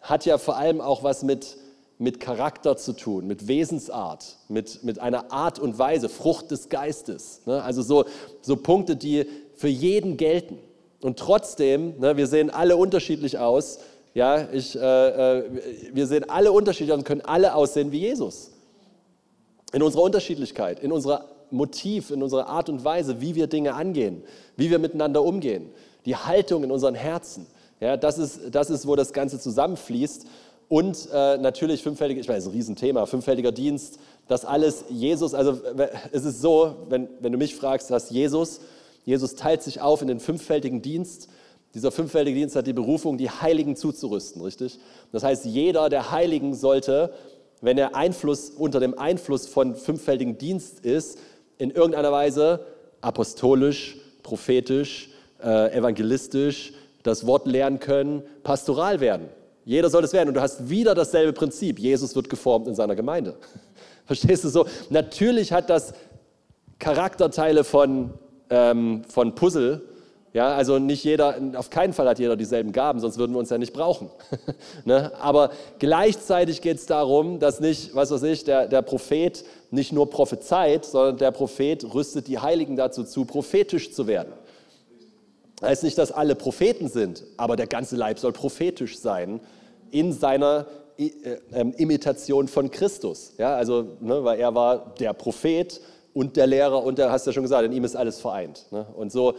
[0.00, 1.56] hat ja vor allem auch was mit
[2.00, 7.42] mit Charakter zu tun, mit Wesensart, mit, mit einer Art und Weise, Frucht des Geistes.
[7.44, 7.62] Ne?
[7.62, 8.06] Also so,
[8.40, 10.58] so Punkte, die für jeden gelten.
[11.02, 13.80] Und trotzdem, ne, wir sehen alle unterschiedlich aus.
[14.14, 15.44] Ja, ich, äh, äh,
[15.92, 18.50] wir sehen alle unterschiedlich aus und können alle aussehen wie Jesus.
[19.72, 24.22] In unserer Unterschiedlichkeit, in unserer Motiv, in unserer Art und Weise, wie wir Dinge angehen,
[24.56, 25.70] wie wir miteinander umgehen,
[26.06, 27.46] die Haltung in unseren Herzen.
[27.80, 30.26] Ja, das, ist, das ist, wo das Ganze zusammenfließt.
[30.68, 33.98] Und äh, natürlich fünffältiger, ich weiß, ein Riesenthema, fünffältiger Dienst,
[34.28, 35.58] das alles Jesus, also
[36.12, 38.60] es ist so, wenn, wenn du mich fragst, was Jesus,
[39.04, 41.28] Jesus teilt sich auf in den fünffältigen Dienst.
[41.74, 44.78] Dieser fünffältige Dienst hat die Berufung, die Heiligen zuzurüsten, richtig?
[45.10, 47.12] Das heißt, jeder der Heiligen sollte,
[47.60, 51.18] wenn er Einfluss, unter dem Einfluss von fünffältigen Dienst ist,
[51.58, 52.66] in irgendeiner Weise
[53.00, 55.10] apostolisch, prophetisch,
[55.42, 59.28] äh, evangelistisch, das Wort lernen können, pastoral werden.
[59.64, 60.28] Jeder soll es werden.
[60.28, 61.78] Und du hast wieder dasselbe Prinzip.
[61.78, 63.36] Jesus wird geformt in seiner Gemeinde.
[64.06, 64.66] Verstehst du so?
[64.88, 65.94] Natürlich hat das
[66.78, 68.10] Charakterteile von,
[68.48, 69.82] ähm, von Puzzle.
[70.32, 73.50] Ja, also nicht jeder, auf keinen Fall hat jeder dieselben Gaben, sonst würden wir uns
[73.50, 74.10] ja nicht brauchen.
[74.84, 75.10] ne?
[75.20, 75.50] Aber
[75.80, 80.84] gleichzeitig geht es darum, dass nicht, was weiß ich, der, der Prophet nicht nur prophezeit,
[80.84, 84.32] sondern der Prophet rüstet die Heiligen dazu zu, prophetisch zu werden.
[85.62, 89.40] Heißt nicht, dass alle Propheten sind, aber der ganze Leib soll prophetisch sein
[89.90, 90.66] in seiner
[90.96, 91.10] äh,
[91.52, 93.32] ähm, Imitation von Christus.
[93.36, 95.80] Ja, also, ne, weil er war der Prophet
[96.14, 98.66] und der Lehrer und der, hast ja schon gesagt, in ihm ist alles vereint.
[98.70, 98.86] Ne?
[98.96, 99.34] Und so,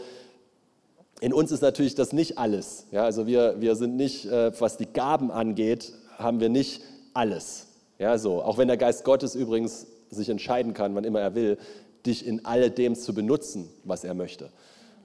[1.22, 2.88] in uns ist natürlich das nicht alles.
[2.90, 6.82] Ja, also wir, wir sind nicht, äh, was die Gaben angeht, haben wir nicht
[7.14, 7.68] alles.
[8.00, 8.42] Ja, so.
[8.42, 11.58] Auch wenn der Geist Gottes übrigens sich entscheiden kann, wann immer er will,
[12.04, 14.50] dich in alledem zu benutzen, was er möchte.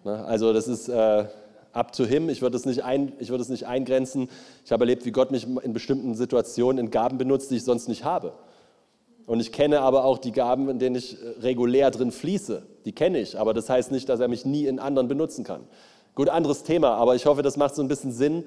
[0.06, 0.26] Ne?
[0.26, 1.26] Also das ist äh,
[1.72, 2.30] up to him.
[2.30, 4.28] Ich würde es, nicht es nicht eingrenzen.
[4.66, 7.88] Ich habe erlebt, wie Gott mich in bestimmten Situationen in Gaben benutzt, die ich sonst
[7.88, 8.34] nicht habe.
[9.28, 12.64] Und ich kenne aber auch die Gaben, in denen ich äh, regulär drin fließe.
[12.86, 15.62] Die kenne ich, aber das heißt nicht, dass er mich nie in anderen benutzen kann.
[16.18, 18.46] Gut, anderes Thema, aber ich hoffe, das macht so ein bisschen Sinn,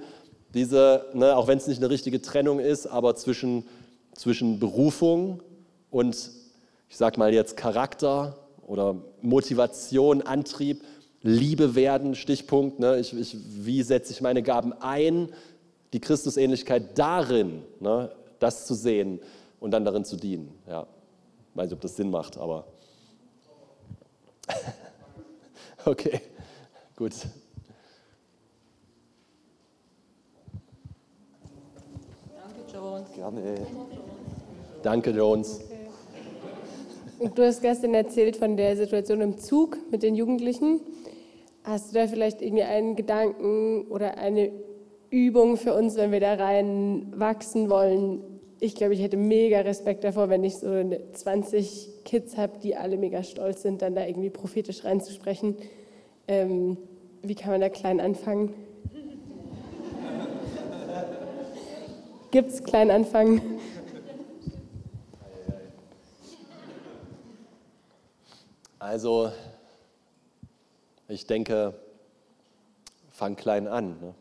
[0.53, 3.65] diese, ne, auch wenn es nicht eine richtige Trennung ist, aber zwischen,
[4.13, 5.41] zwischen Berufung
[5.89, 6.33] und,
[6.89, 10.83] ich sag mal jetzt, Charakter oder Motivation, Antrieb
[11.23, 12.99] Liebe werden, Stichpunkt, ne?
[12.99, 15.29] ich, ich, wie setze ich meine Gaben ein,
[15.93, 18.11] die Christusähnlichkeit darin, ne?
[18.41, 19.21] das zu sehen
[19.61, 20.53] und dann darin zu dienen.
[20.67, 20.89] Ja.
[21.53, 22.65] Ich weiß nicht, ob das Sinn macht, aber
[25.85, 26.21] okay,
[26.97, 27.13] gut.
[32.51, 33.00] Danke, Jones.
[33.15, 33.67] Gerne.
[34.83, 35.61] Danke, Jones.
[37.35, 40.81] Du hast gestern erzählt von der Situation im Zug mit den Jugendlichen.
[41.65, 44.51] Hast du da vielleicht irgendwie einen Gedanken oder eine
[45.11, 48.23] Übung für uns, wenn wir da rein wachsen wollen?
[48.61, 50.69] Ich glaube, ich hätte mega Respekt davor, wenn ich so
[51.13, 55.57] 20 Kids habe, die alle mega stolz sind, dann da irgendwie prophetisch reinzusprechen.
[56.29, 56.79] Ähm,
[57.23, 58.55] wie kann man da klein anfangen?
[62.31, 63.59] Gibt es klein anfangen?
[68.79, 69.33] Also,
[71.09, 71.75] ich denke,
[73.11, 73.97] fang klein an.
[74.01, 74.15] Ne?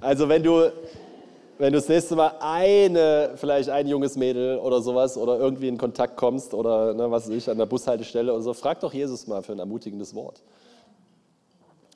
[0.00, 0.72] also wenn du,
[1.58, 5.76] wenn du das nächste Mal eine, vielleicht ein junges Mädel oder sowas oder irgendwie in
[5.76, 9.26] Kontakt kommst oder ne, was weiß ich, an der Bushaltestelle oder so, frag doch Jesus
[9.26, 10.42] mal für ein ermutigendes Wort.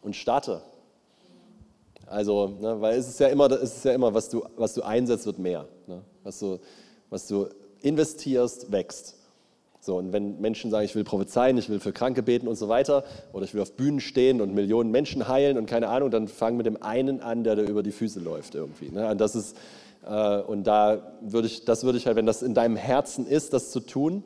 [0.02, 0.62] Und starte.
[2.06, 4.82] Also, ne, weil es ist ja immer, es ist ja immer was, du, was du
[4.82, 5.66] einsetzt, wird mehr.
[5.86, 6.02] Ne?
[6.24, 6.58] Was, du,
[7.08, 7.46] was du
[7.82, 9.16] investierst, wächst.
[9.82, 12.68] So, und wenn Menschen sagen, ich will prophezeien, ich will für Kranke beten und so
[12.68, 16.28] weiter, oder ich will auf Bühnen stehen und Millionen Menschen heilen und keine Ahnung, dann
[16.28, 18.90] fang mit dem einen an, der da über die Füße läuft irgendwie.
[18.90, 19.08] Ne?
[19.08, 19.56] Und das ist,
[20.06, 23.54] äh, und da würde ich, das würde ich halt, wenn das in deinem Herzen ist,
[23.54, 24.24] das zu tun,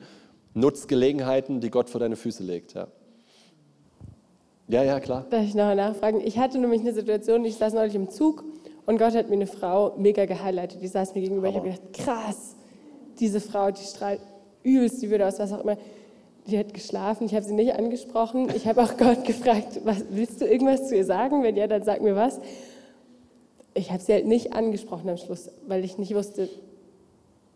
[0.55, 2.75] nutz Gelegenheiten, die Gott vor deine Füße legt.
[2.75, 2.89] Ja,
[4.69, 5.27] ja, ja klar.
[5.31, 6.21] Darf ich noch nachfragen?
[6.25, 8.45] Ich hatte nämlich eine Situation, ich saß neulich im Zug
[8.87, 11.49] und Gott hat mir eine Frau mega gehighlightet, die saß mir gegenüber.
[11.49, 11.67] Aber.
[11.67, 12.57] Ich habe gedacht, krass,
[13.19, 14.21] diese Frau, die strahlt
[14.63, 15.77] übelst die Würde aus, was auch immer.
[16.47, 18.51] Die hat geschlafen, ich habe sie nicht angesprochen.
[18.55, 21.43] Ich habe auch Gott gefragt, was, willst du irgendwas zu ihr sagen?
[21.43, 22.41] Wenn ja, dann sag mir was.
[23.75, 26.49] ich habe sie halt nicht angesprochen am Schluss, weil ich nicht wusste,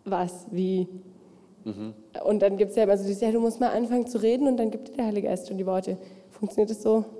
[0.05, 0.89] was, wie.
[1.65, 1.95] Mhm.
[2.25, 4.47] Und dann gibt es ja immer so dieses, ja, du musst mal anfangen zu reden
[4.47, 5.99] und dann gibt dir der Heilige Geist schon die Worte.
[6.39, 7.05] Funktioniert das so?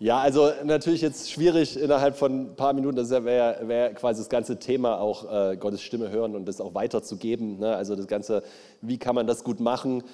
[0.00, 4.28] Ja, also natürlich jetzt schwierig innerhalb von ein paar Minuten, das wäre wär quasi das
[4.28, 7.58] ganze Thema auch äh, Gottes Stimme hören und das auch weiterzugeben.
[7.58, 7.74] Ne?
[7.74, 8.44] Also das Ganze,
[8.80, 10.04] wie kann man das gut machen?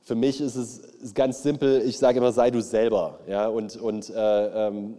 [0.00, 3.20] Für mich ist es ist ganz simpel, ich sage immer, sei du selber.
[3.28, 3.46] Ja?
[3.46, 4.98] Und, und äh, ähm,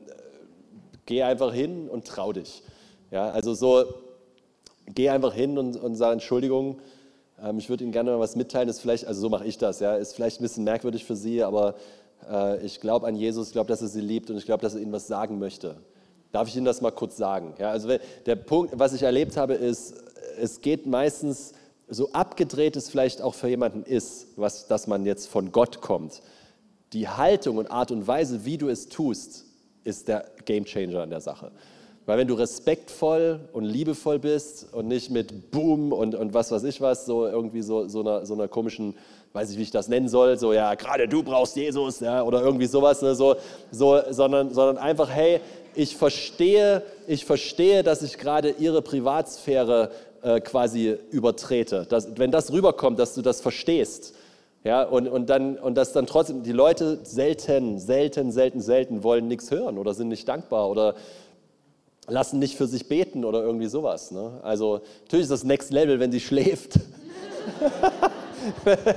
[1.05, 2.63] geh einfach hin und trau dich.
[3.11, 3.31] Ja?
[3.31, 3.83] Also so,
[4.85, 6.79] geh einfach hin und, und sag Entschuldigung,
[7.43, 9.79] ähm, ich würde Ihnen gerne mal was mitteilen, ist vielleicht, also so mache ich das,
[9.79, 9.95] ja?
[9.95, 11.75] ist vielleicht ein bisschen merkwürdig für Sie, aber
[12.29, 14.75] äh, ich glaube an Jesus, ich glaube, dass er sie liebt und ich glaube, dass
[14.75, 15.77] er ihnen was sagen möchte.
[16.31, 17.55] Darf ich Ihnen das mal kurz sagen?
[17.57, 17.89] Ja, also
[18.25, 19.95] der Punkt, was ich erlebt habe, ist,
[20.39, 21.53] es geht meistens,
[21.87, 26.21] so abgedreht es vielleicht auch für jemanden ist, was, dass man jetzt von Gott kommt,
[26.93, 29.45] die Haltung und Art und Weise, wie du es tust,
[29.83, 31.51] ist der Gamechanger an der Sache.
[32.09, 36.63] Weil wenn du respektvoll und liebevoll bist und nicht mit Boom und, und was weiß
[36.63, 38.95] ich was, so irgendwie so, so, einer, so einer komischen
[39.33, 42.41] weiß ich, wie ich das nennen soll, so, ja, gerade du brauchst Jesus, ja, oder
[42.41, 43.35] irgendwie sowas, ne, so,
[43.69, 45.39] so, sondern, sondern einfach, hey,
[45.75, 49.91] ich verstehe, ich verstehe, dass ich gerade ihre Privatsphäre
[50.23, 51.85] äh, quasi übertrete.
[51.87, 54.15] Dass, wenn das rüberkommt, dass du das verstehst,
[54.63, 59.27] ja, und, und, dann, und dass dann trotzdem die Leute selten, selten, selten, selten wollen
[59.27, 60.95] nichts hören oder sind nicht dankbar oder
[62.09, 64.11] lassen nicht für sich beten oder irgendwie sowas.
[64.11, 64.39] Ne?
[64.43, 66.79] Also natürlich ist das Next Level, wenn sie schläft.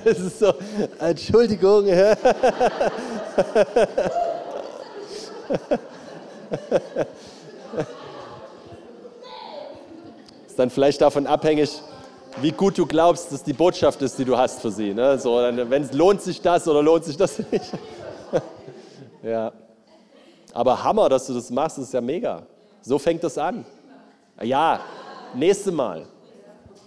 [0.04, 0.54] Es ist so,
[1.00, 1.86] Entschuldigung.
[10.46, 11.80] Ist dann vielleicht davon abhängig,
[12.40, 14.94] wie gut du glaubst, dass die Botschaft ist, die du hast für sie.
[14.94, 15.18] Ne?
[15.18, 17.72] So, wenn lohnt sich das oder lohnt sich das nicht?
[19.22, 19.52] ja.
[20.52, 22.42] Aber Hammer, dass du das machst, ist ja mega.
[22.82, 23.64] So fängt das an.
[24.42, 24.80] Ja,
[25.34, 26.06] nächste Mal.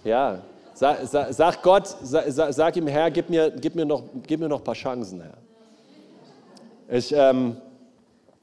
[0.04, 0.42] Ja,
[0.76, 4.46] Sag, sag, sag Gott, sag, sag, ihm, Herr, gib mir, gib, mir noch, gib mir
[4.46, 5.38] noch ein paar Chancen, Herr.
[6.94, 7.56] Ich, ähm,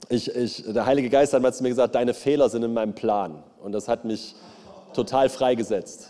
[0.10, 3.44] ich, ich, der Heilige Geist hat mir gesagt, deine Fehler sind in meinem Plan.
[3.62, 4.34] Und das hat mich
[4.96, 6.10] total freigesetzt.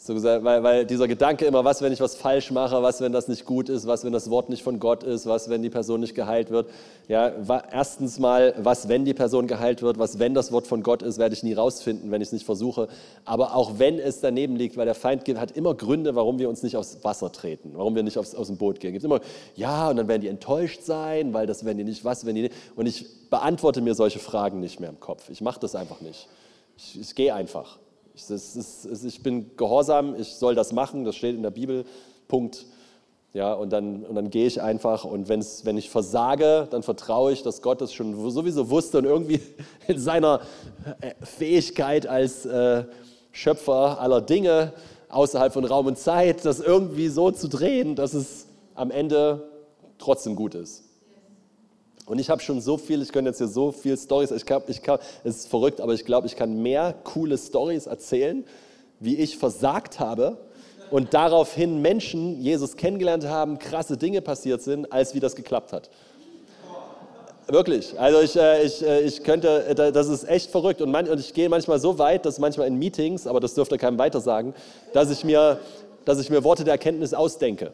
[0.00, 3.10] So gesagt, weil, weil dieser Gedanke immer, was, wenn ich was falsch mache, was, wenn
[3.10, 5.70] das nicht gut ist, was, wenn das Wort nicht von Gott ist, was, wenn die
[5.70, 6.70] Person nicht geheilt wird.
[7.08, 7.32] Ja,
[7.72, 11.18] erstens mal, was, wenn die Person geheilt wird, was, wenn das Wort von Gott ist,
[11.18, 12.86] werde ich nie rausfinden, wenn ich es nicht versuche.
[13.24, 16.62] Aber auch wenn es daneben liegt, weil der Feind hat immer Gründe, warum wir uns
[16.62, 18.92] nicht aufs Wasser treten, warum wir nicht aufs, aus dem Boot gehen.
[18.92, 19.18] Gibt immer,
[19.56, 22.42] ja, und dann werden die enttäuscht sein, weil das, wenn die nicht, was, wenn die
[22.42, 22.54] nicht.
[22.76, 25.28] Und ich beantworte mir solche Fragen nicht mehr im Kopf.
[25.28, 26.28] Ich mache das einfach nicht.
[26.76, 27.80] Ich, ich gehe einfach.
[28.18, 31.84] Ich, ist, ich bin gehorsam, ich soll das machen, das steht in der Bibel,
[32.26, 32.66] Punkt.
[33.32, 37.30] Ja, und dann, und dann gehe ich einfach und wenn's, wenn ich versage, dann vertraue
[37.32, 39.40] ich, dass Gott das schon sowieso wusste und irgendwie
[39.86, 40.40] in seiner
[41.00, 42.84] äh, Fähigkeit als äh,
[43.30, 44.72] Schöpfer aller Dinge
[45.10, 49.48] außerhalb von Raum und Zeit, das irgendwie so zu drehen, dass es am Ende
[49.98, 50.87] trotzdem gut ist.
[52.08, 54.70] Und ich habe schon so viel, ich könnte jetzt hier so viel Stories, ich glaube,
[54.70, 58.44] ich kann, es ist verrückt, aber ich glaube, ich kann mehr coole Stories erzählen,
[58.98, 60.38] wie ich versagt habe
[60.90, 65.90] und daraufhin Menschen Jesus kennengelernt haben, krasse Dinge passiert sind, als wie das geklappt hat.
[67.46, 67.98] Wirklich.
[67.98, 70.82] Also ich, äh, ich, äh, ich könnte, äh, das ist echt verrückt.
[70.82, 73.78] Und, man, und ich gehe manchmal so weit, dass manchmal in Meetings, aber das dürfte
[73.78, 74.54] keinem weiter sagen,
[74.92, 75.58] dass ich mir,
[76.04, 77.72] dass ich mir Worte der Erkenntnis ausdenke.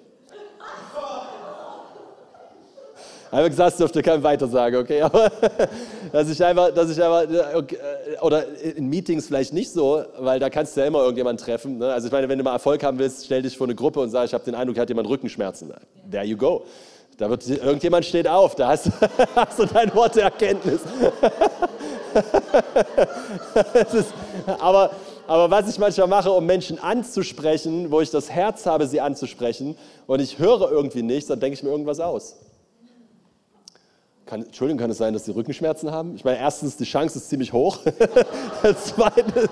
[3.34, 5.02] Einfach gesagt, das dürfte kein weiter sagen, okay?
[5.02, 5.28] Aber
[6.12, 7.24] dass ich einfach, dass ich einfach,
[7.56, 7.78] okay,
[8.20, 11.78] oder in Meetings vielleicht nicht so, weil da kannst du ja immer irgendjemanden treffen.
[11.78, 11.92] Ne?
[11.92, 14.10] Also ich meine, wenn du mal Erfolg haben willst, stell dich vor eine Gruppe und
[14.10, 15.72] sag, ich habe den Eindruck, hat jemand Rückenschmerzen.
[16.08, 16.64] There you go.
[17.18, 18.92] Da wird irgendjemand steht auf, da hast,
[19.34, 20.82] hast du dein Wort der Erkenntnis.
[23.94, 24.14] ist,
[24.60, 24.92] aber,
[25.26, 29.76] aber was ich manchmal mache, um Menschen anzusprechen, wo ich das Herz habe, sie anzusprechen,
[30.06, 32.36] und ich höre irgendwie nichts, dann denke ich mir irgendwas aus.
[34.26, 36.14] Kann, Entschuldigung, kann es sein, dass Sie Rückenschmerzen haben?
[36.16, 37.80] Ich meine, erstens, die Chance ist ziemlich hoch.
[38.84, 39.34] zweitens,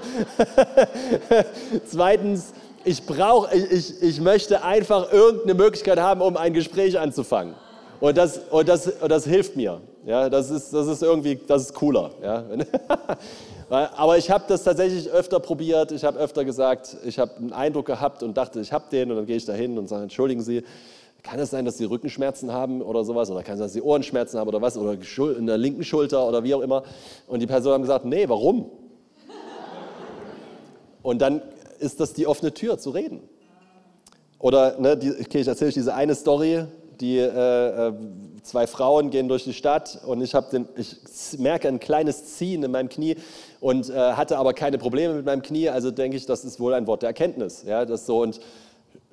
[1.86, 2.52] zweitens,
[2.84, 7.54] ich brauche, ich, ich möchte einfach irgendeine Möglichkeit haben, um ein Gespräch anzufangen.
[8.00, 9.82] Und das, und das, und das hilft mir.
[10.06, 12.10] Ja, das, ist, das ist irgendwie, das ist cooler.
[12.22, 12.44] Ja.
[13.68, 15.92] Aber ich habe das tatsächlich öfter probiert.
[15.92, 19.10] Ich habe öfter gesagt, ich habe einen Eindruck gehabt und dachte, ich habe den.
[19.10, 20.64] Und dann gehe ich da hin und sage, entschuldigen Sie,
[21.22, 23.30] kann es sein, dass sie Rückenschmerzen haben oder sowas?
[23.30, 24.76] Oder kann es sein, dass sie Ohrenschmerzen haben oder was?
[24.76, 24.96] Oder
[25.38, 26.82] in der linken Schulter oder wie auch immer?
[27.26, 28.70] Und die Person hat gesagt, nee, warum?
[31.02, 31.42] Und dann
[31.78, 33.20] ist das die offene Tür zu reden.
[34.38, 36.64] Oder, ne, die, okay, ich erzähle euch diese eine Story,
[37.00, 37.92] die äh, äh
[38.42, 40.96] zwei Frauen gehen durch die Stadt und ich, den, ich
[41.38, 43.16] merke ein kleines Ziehen in meinem Knie
[43.60, 45.68] und äh, hatte aber keine Probleme mit meinem Knie.
[45.68, 47.62] Also denke ich, das ist wohl ein Wort der Erkenntnis.
[47.64, 48.40] Ja, das so und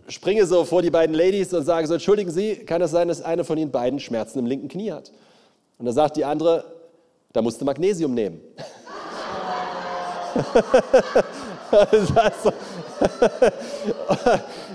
[0.10, 3.22] springe so vor die beiden Ladies und sage so, entschuldigen Sie, kann es sein, dass
[3.22, 5.12] eine von Ihnen beiden Schmerzen im linken Knie hat?
[5.78, 6.66] Und da sagt die andere,
[7.32, 8.42] da musste Magnesium nehmen.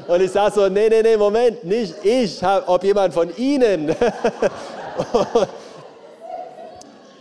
[0.07, 3.89] Und ich sage so, nee, nee, nee, Moment, nicht ich, ob jemand von Ihnen.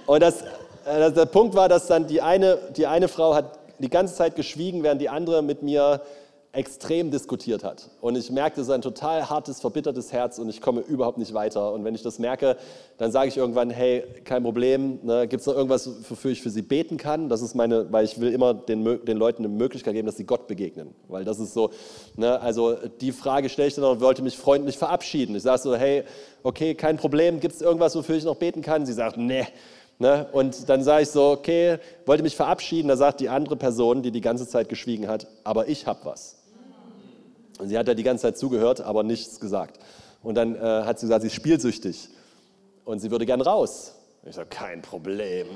[0.05, 0.43] Und das,
[0.85, 4.35] äh, der Punkt war, dass dann die eine, die eine Frau hat die ganze Zeit
[4.35, 6.01] geschwiegen, während die andere mit mir
[6.53, 7.89] extrem diskutiert hat.
[7.99, 11.33] Und ich merkte, es ist ein total hartes, verbittertes Herz und ich komme überhaupt nicht
[11.33, 11.73] weiter.
[11.73, 12.57] Und wenn ich das merke,
[12.99, 16.51] dann sage ich irgendwann, hey, kein Problem, ne, gibt es noch irgendwas, wofür ich für
[16.51, 17.27] sie beten kann?
[17.27, 20.25] Das ist meine, weil ich will immer den, den Leuten eine Möglichkeit geben, dass sie
[20.25, 20.93] Gott begegnen.
[21.07, 21.71] Weil das ist so,
[22.17, 25.35] ne, also die Frage stelle ich dann und wollte mich freundlich verabschieden.
[25.35, 26.03] Ich sage so, hey,
[26.43, 28.85] okay, kein Problem, gibt es irgendwas, wofür ich noch beten kann?
[28.85, 29.47] Sie sagt, nee.
[29.97, 30.27] Ne?
[30.31, 32.89] Und dann sage ich so, okay, wollte mich verabschieden.
[32.89, 36.42] Da sagt die andere Person, die die ganze Zeit geschwiegen hat, aber ich habe was.
[37.59, 39.79] Und sie hat da die ganze Zeit zugehört, aber nichts gesagt.
[40.21, 42.09] Und dann äh, hat sie gesagt, sie ist spielsüchtig
[42.85, 43.95] und sie würde gern raus.
[44.25, 45.47] Ich sage, kein Problem.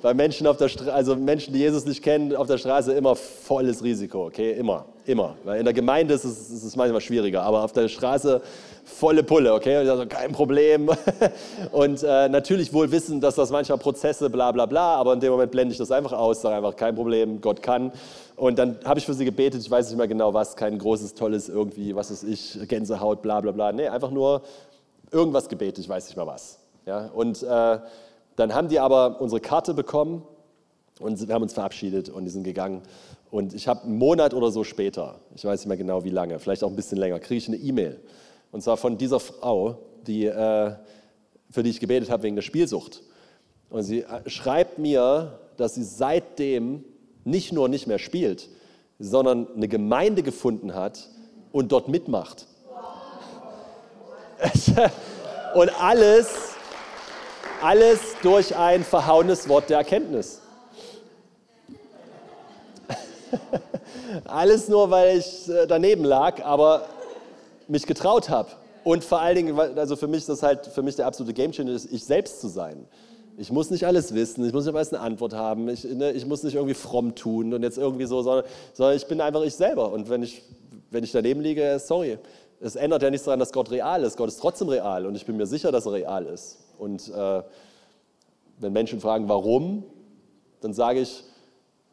[0.00, 3.14] Bei Menschen auf der Straße, also Menschen, die Jesus nicht kennen, auf der Straße immer
[3.14, 5.36] volles Risiko, okay, immer, immer.
[5.44, 8.40] Weil in der Gemeinde ist es, ist es manchmal schwieriger, aber auf der Straße
[8.84, 9.82] volle Pulle, okay?
[9.82, 10.88] Und also kein Problem.
[11.72, 15.32] Und äh, natürlich wohl wissen, dass das manchmal Prozesse, bla bla bla, aber in dem
[15.32, 17.92] Moment blende ich das einfach aus, sage einfach, kein Problem, Gott kann.
[18.36, 21.12] Und dann habe ich für sie gebetet, ich weiß nicht mehr genau was, kein großes,
[21.12, 23.72] tolles irgendwie, was ist ich, Gänsehaut, bla bla bla.
[23.72, 24.40] Nee, einfach nur
[25.10, 26.63] irgendwas gebetet, ich weiß nicht mehr was.
[26.86, 27.06] Ja?
[27.06, 27.78] Und äh,
[28.36, 30.22] dann haben die aber unsere Karte bekommen
[31.00, 32.82] und wir haben uns verabschiedet und die sind gegangen.
[33.30, 36.38] Und ich habe einen Monat oder so später, ich weiß nicht mehr genau wie lange,
[36.38, 38.00] vielleicht auch ein bisschen länger, kriege ich eine E-Mail
[38.54, 40.76] und zwar von dieser Frau, die, äh,
[41.50, 43.02] für die ich gebetet habe wegen der Spielsucht.
[43.68, 46.84] Und sie äh, schreibt mir, dass sie seitdem
[47.24, 48.48] nicht nur nicht mehr spielt,
[49.00, 51.08] sondern eine Gemeinde gefunden hat
[51.50, 52.46] und dort mitmacht.
[55.56, 56.53] Und alles,
[57.64, 60.42] alles durch ein verhauenes Wort der Erkenntnis.
[64.26, 66.86] Alles nur, weil ich äh, daneben lag, aber
[67.66, 68.50] mich getraut habe.
[68.84, 71.74] Und vor allen Dingen, also für mich ist das halt, für mich der absolute Gamechanger,
[71.90, 72.86] ich selbst zu sein.
[73.38, 76.26] Ich muss nicht alles wissen, ich muss nicht alles eine Antwort haben, ich, ne, ich
[76.26, 78.44] muss nicht irgendwie fromm tun und jetzt irgendwie so, sondern,
[78.74, 79.90] sondern ich bin einfach ich selber.
[79.90, 80.42] Und wenn ich,
[80.90, 82.18] wenn ich daneben liege, sorry.
[82.60, 84.18] Es ändert ja nichts daran, dass Gott real ist.
[84.18, 86.58] Gott ist trotzdem real und ich bin mir sicher, dass er real ist.
[86.78, 87.42] Und äh,
[88.58, 89.84] wenn Menschen fragen, warum,
[90.60, 91.24] dann sage ich,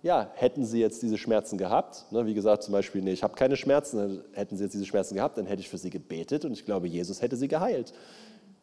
[0.04, 3.36] ja, hätten Sie jetzt diese Schmerzen gehabt, ne, wie gesagt zum Beispiel, nee, ich habe
[3.36, 6.54] keine Schmerzen, hätten Sie jetzt diese Schmerzen gehabt, dann hätte ich für Sie gebetet und
[6.54, 7.94] ich glaube, Jesus hätte Sie geheilt.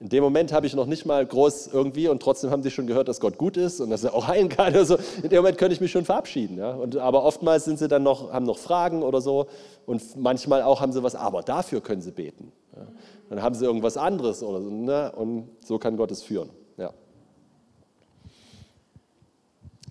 [0.01, 2.87] In dem Moment habe ich noch nicht mal groß irgendwie und trotzdem haben sie schon
[2.87, 4.73] gehört, dass Gott gut ist und dass er auch heilen kann.
[4.75, 6.57] Also in dem Moment könnte ich mich schon verabschieden.
[6.57, 6.71] Ja?
[6.71, 9.49] Und, aber oftmals sind sie dann noch, haben noch Fragen oder so
[9.87, 12.53] und manchmal auch haben sie was, aber dafür können sie beten.
[12.77, 12.87] Ja?
[13.29, 14.71] Dann haben sie irgendwas anderes oder so.
[14.71, 15.12] Ne?
[15.12, 16.51] Und so kann Gott es führen.
[16.77, 16.93] Ja.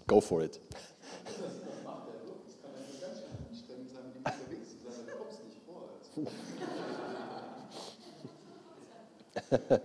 [0.08, 0.60] Go for it.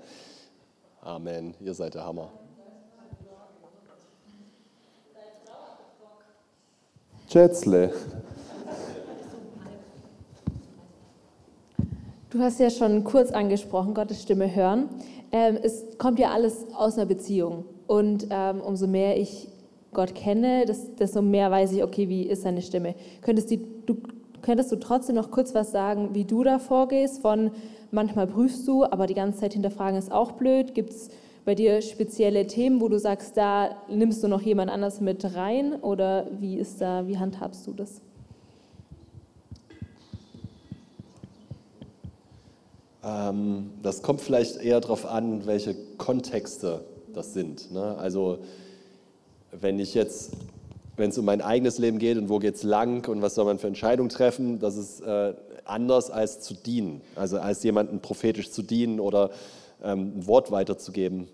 [1.03, 2.31] Amen, ihr seid der Hammer.
[7.29, 7.93] Schätzle.
[12.33, 14.89] Du hast ja schon kurz angesprochen, Gottes Stimme hören.
[15.33, 17.67] Ähm, es kommt ja alles aus einer Beziehung.
[17.87, 19.49] Und ähm, umso mehr ich
[19.93, 20.65] Gott kenne,
[20.99, 22.95] desto mehr weiß ich, okay, wie ist seine Stimme.
[23.21, 23.97] Könntest du, du,
[24.41, 27.51] könntest du trotzdem noch kurz was sagen, wie du da vorgehst, von
[27.91, 30.75] manchmal prüfst du, aber die ganze Zeit hinterfragen ist auch blöd.
[30.75, 31.11] Gibt es
[31.45, 35.75] bei dir spezielle Themen, wo du sagst, da nimmst du noch jemand anders mit rein
[35.75, 38.01] oder wie ist da, wie handhabst du das?
[43.03, 47.73] Das kommt vielleicht eher darauf an, welche Kontexte das sind.
[47.73, 47.97] Ne?
[47.99, 48.39] Also
[49.51, 50.33] wenn ich jetzt,
[50.97, 53.45] wenn es um mein eigenes Leben geht und wo geht es lang und was soll
[53.45, 55.35] man für Entscheidungen treffen, das ist äh,
[55.65, 59.31] anders als zu dienen, also als jemanden prophetisch zu dienen oder
[59.83, 61.29] ähm, ein Wort weiterzugeben.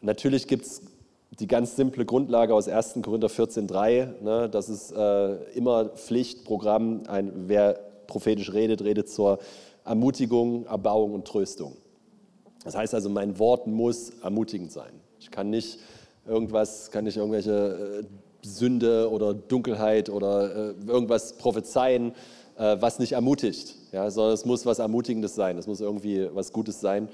[0.00, 0.82] Natürlich gibt es
[1.38, 2.98] die ganz simple Grundlage aus 1.
[3.02, 9.38] Korinther 14,3, ne, das ist äh, immer Pflichtprogramm, ein, wer prophetisch redet, redet zur
[9.84, 11.76] Ermutigung, Erbauung und Tröstung.
[12.64, 14.92] Das heißt also, mein Wort muss ermutigend sein.
[15.18, 15.78] Ich kann nicht
[16.26, 22.12] irgendwas, kann nicht irgendwelche äh, Sünde oder Dunkelheit oder äh, irgendwas prophezeien,
[22.56, 26.52] äh, was nicht ermutigt, ja, sondern es muss was Ermutigendes sein, es muss irgendwie was
[26.52, 27.08] Gutes sein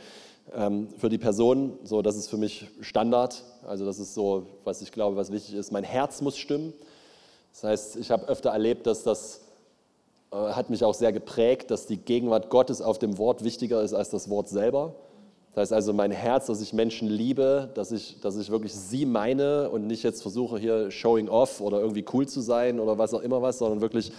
[0.54, 1.78] ähm, für die Person.
[1.84, 3.44] So, das ist für mich Standard.
[3.66, 5.72] Also das ist so, was ich glaube, was wichtig ist.
[5.72, 6.72] Mein Herz muss stimmen.
[7.52, 9.40] Das heißt, ich habe öfter erlebt, dass das
[10.30, 14.10] hat mich auch sehr geprägt, dass die Gegenwart Gottes auf dem Wort wichtiger ist als
[14.10, 14.94] das Wort selber.
[15.54, 19.06] Das heißt also mein Herz, dass ich Menschen liebe, dass ich, dass ich wirklich sie
[19.06, 23.14] meine und nicht jetzt versuche hier showing off oder irgendwie cool zu sein oder was
[23.14, 24.12] auch immer was, sondern wirklich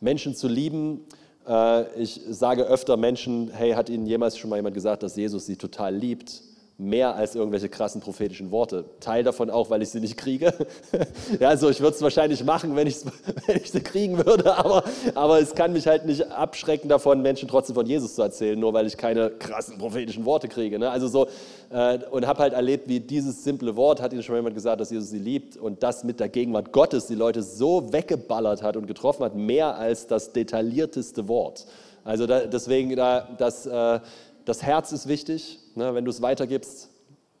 [0.00, 1.04] Menschen zu lieben.
[1.46, 5.46] Äh, ich sage öfter Menschen, hey, hat Ihnen jemals schon mal jemand gesagt, dass Jesus
[5.46, 6.42] Sie total liebt?
[6.80, 8.86] Mehr als irgendwelche krassen prophetischen Worte.
[9.00, 10.54] Teil davon auch, weil ich sie nicht kriege.
[11.40, 12.88] ja, also ich würde es wahrscheinlich machen, wenn,
[13.46, 14.82] wenn ich sie kriegen würde, aber,
[15.14, 18.72] aber es kann mich halt nicht abschrecken davon, Menschen trotzdem von Jesus zu erzählen, nur
[18.72, 20.78] weil ich keine krassen prophetischen Worte kriege.
[20.78, 20.90] Ne?
[20.90, 21.28] Also so,
[21.70, 24.90] äh, und habe halt erlebt, wie dieses simple Wort, hat ihnen schon jemand gesagt, dass
[24.90, 28.86] Jesus sie liebt und das mit der Gegenwart Gottes die Leute so weggeballert hat und
[28.86, 31.66] getroffen hat, mehr als das detaillierteste Wort.
[32.04, 34.00] Also da, deswegen, da, das, äh,
[34.44, 36.90] das Herz ist wichtig, Ne, wenn du es weitergibst,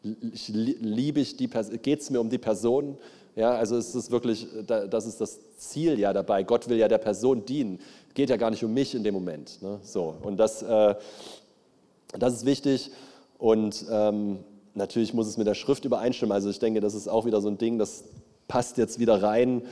[0.02, 2.96] liebe ich die geht es mir um die Person.
[3.36, 6.42] Ja, also es ist wirklich, das ist das Ziel ja dabei.
[6.42, 7.78] Gott will ja der Person dienen.
[8.14, 9.62] Geht ja gar nicht um mich in dem Moment.
[9.62, 9.78] Ne?
[9.82, 10.94] So, und das, äh,
[12.18, 12.90] das ist wichtig.
[13.38, 14.40] Und ähm,
[14.74, 16.32] natürlich muss es mit der Schrift übereinstimmen.
[16.32, 18.04] Also ich denke, das ist auch wieder so ein Ding, das
[18.48, 19.62] passt jetzt wieder rein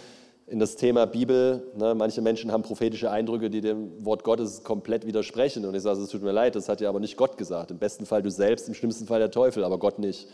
[0.50, 1.62] in das Thema Bibel.
[1.76, 5.64] Ne, manche Menschen haben prophetische Eindrücke, die dem Wort Gottes komplett widersprechen.
[5.64, 7.70] Und ich sage, es tut mir leid, das hat ja aber nicht Gott gesagt.
[7.70, 10.28] Im besten Fall du selbst, im schlimmsten Fall der Teufel, aber Gott nicht.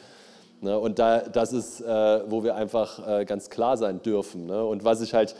[0.61, 1.85] Ne, und da, das ist, äh,
[2.31, 4.47] wo wir einfach äh, ganz klar sein dürfen.
[4.47, 4.65] Ne?
[4.65, 5.35] Und was ich halt,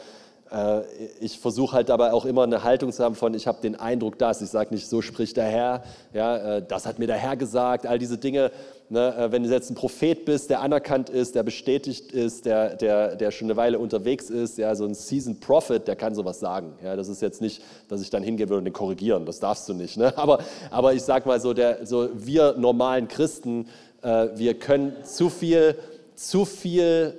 [1.21, 4.19] ich versuche halt dabei auch immer eine Haltung zu haben von, ich habe den Eindruck,
[4.19, 5.83] dass, ich sage nicht, so spricht der Herr,
[6.13, 8.53] ja, äh, das hat mir der Herr gesagt, all diese Dinge,
[8.91, 12.77] Ne, äh, wenn du jetzt ein Prophet bist, der anerkannt ist, der bestätigt ist, der,
[12.77, 16.39] der, der schon eine Weile unterwegs ist, ja, so ein Seasoned Prophet, der kann sowas
[16.39, 16.75] sagen.
[16.85, 19.67] Ja, das ist jetzt nicht, dass ich dann hingehen würde und den korrigieren, das darfst
[19.71, 19.97] du nicht.
[19.97, 20.13] Ne?
[20.25, 20.39] Aber,
[20.71, 23.69] aber ich sage mal so, der, so, wir normalen Christen,
[24.03, 25.77] äh, wir können zu viel,
[26.15, 27.15] zu viel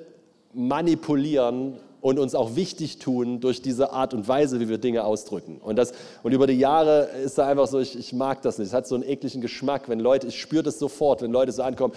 [0.54, 5.58] manipulieren und uns auch wichtig tun durch diese Art und Weise, wie wir Dinge ausdrücken.
[5.58, 5.92] Und, das,
[6.22, 8.68] und über die Jahre ist da einfach so, ich, ich mag das nicht.
[8.68, 11.64] Es hat so einen ekligen Geschmack, wenn Leute, ich spüre das sofort, wenn Leute so
[11.64, 11.96] ankommen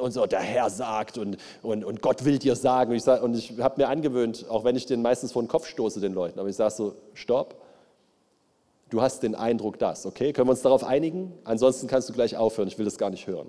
[0.00, 2.92] und so, der Herr sagt und, und, und Gott will dir sagen.
[2.92, 5.66] Und ich, sag, ich habe mir angewöhnt, auch wenn ich den meistens vor den Kopf
[5.66, 7.56] stoße, den Leuten, aber ich sage so, stopp,
[8.90, 10.32] du hast den Eindruck, das, okay?
[10.32, 11.32] Können wir uns darauf einigen?
[11.42, 13.48] Ansonsten kannst du gleich aufhören, ich will das gar nicht hören.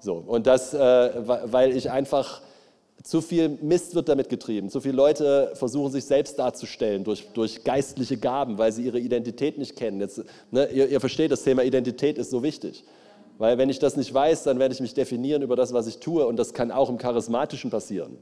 [0.00, 2.40] So, und das, äh, weil ich einfach
[3.06, 4.68] zu viel Mist wird damit getrieben.
[4.68, 9.58] Zu viele Leute versuchen sich selbst darzustellen durch, durch geistliche Gaben, weil sie ihre Identität
[9.58, 10.00] nicht kennen.
[10.00, 12.82] Jetzt, ne, ihr, ihr versteht, das Thema Identität ist so wichtig.
[13.38, 15.98] Weil wenn ich das nicht weiß, dann werde ich mich definieren über das, was ich
[15.98, 16.26] tue.
[16.26, 18.18] Und das kann auch im Charismatischen passieren.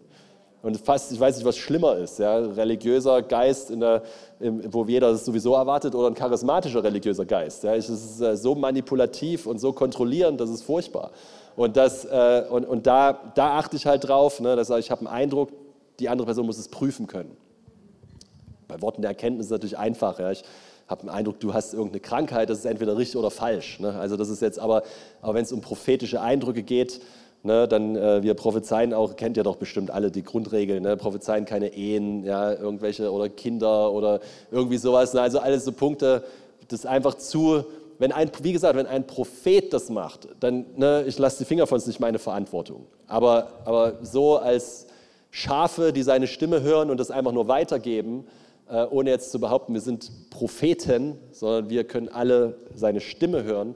[0.61, 2.19] Und fast, ich weiß nicht, was schlimmer ist.
[2.19, 2.37] Ja?
[2.37, 4.03] Religiöser Geist, der,
[4.39, 7.65] wo jeder das sowieso erwartet, oder ein charismatischer religiöser Geist.
[7.65, 7.75] Ja?
[7.75, 11.11] Es ist äh, so manipulativ und so kontrollierend, das ist furchtbar.
[11.57, 15.01] Und, das, äh, und, und da, da achte ich halt drauf, ne, dass ich habe
[15.07, 15.51] einen Eindruck,
[16.01, 17.37] die andere Person muss es prüfen können.
[18.67, 20.19] Bei Worten der Erkenntnis ist es natürlich einfach.
[20.19, 20.33] Ja.
[20.33, 20.43] Ich
[20.89, 23.79] habe den Eindruck, du hast irgendeine Krankheit, das ist entweder richtig oder falsch.
[23.79, 23.95] Ne.
[23.95, 24.83] Also das ist jetzt aber,
[25.23, 27.01] aber wenn es um prophetische Eindrücke geht,
[27.47, 31.45] Ne, dann äh, wir prophezeien auch, kennt ihr doch bestimmt alle die Grundregeln, ne, prophezeien
[31.45, 35.13] keine Ehen, ja, irgendwelche oder Kinder oder irgendwie sowas.
[35.13, 36.25] Ne, also alles so Punkte,
[36.69, 37.67] das einfach zu
[38.05, 41.67] wenn ein, wie gesagt, wenn ein Prophet das macht, dann, ne, ich lasse die Finger
[41.67, 42.85] von es nicht meine Verantwortung.
[43.07, 44.89] Aber, aber so als
[45.31, 48.27] Schafe, die seine Stimme hören und das einfach nur weitergeben,
[48.69, 53.75] äh, ohne jetzt zu behaupten, wir sind Propheten, sondern wir können alle seine Stimme hören.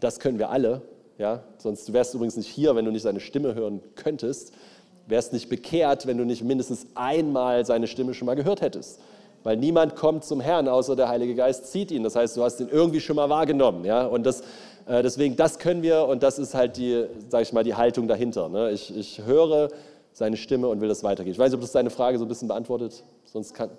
[0.00, 0.82] Das können wir alle.
[1.16, 1.42] Ja?
[1.56, 4.52] Sonst wärst du übrigens nicht hier, wenn du nicht seine Stimme hören könntest.
[5.06, 9.00] Wärst nicht bekehrt, wenn du nicht mindestens einmal seine Stimme schon mal gehört hättest
[9.46, 12.02] weil niemand kommt zum Herrn, außer der Heilige Geist zieht ihn.
[12.02, 13.84] Das heißt, du hast ihn irgendwie schon mal wahrgenommen.
[13.84, 14.04] Ja?
[14.04, 14.40] Und das,
[14.88, 18.08] äh, deswegen, das können wir und das ist halt die, sag ich mal, die Haltung
[18.08, 18.48] dahinter.
[18.48, 18.72] Ne?
[18.72, 19.68] Ich, ich höre
[20.10, 21.30] seine Stimme und will das weitergeben.
[21.30, 23.04] Ich weiß nicht, ob das deine Frage so ein bisschen beantwortet.
[23.24, 23.70] Sonst kann.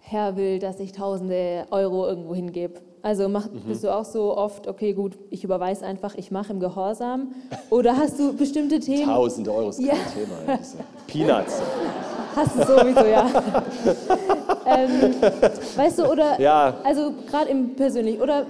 [0.00, 2.82] Herr will, dass ich tausende Euro irgendwo hingebe.
[3.02, 3.60] Also mach, mhm.
[3.66, 7.32] bist du auch so oft, okay, gut, ich überweise einfach, ich mache im Gehorsam?
[7.70, 9.06] Oder hast du bestimmte Themen?
[9.06, 9.94] Tausende Euro ist kein ja.
[10.14, 10.58] Thema.
[11.06, 11.62] Peanuts.
[12.36, 13.26] Hast du sowieso, ja.
[14.66, 15.14] ähm,
[15.76, 16.76] weißt du, oder, ja.
[16.84, 18.46] also gerade im persönlich, oder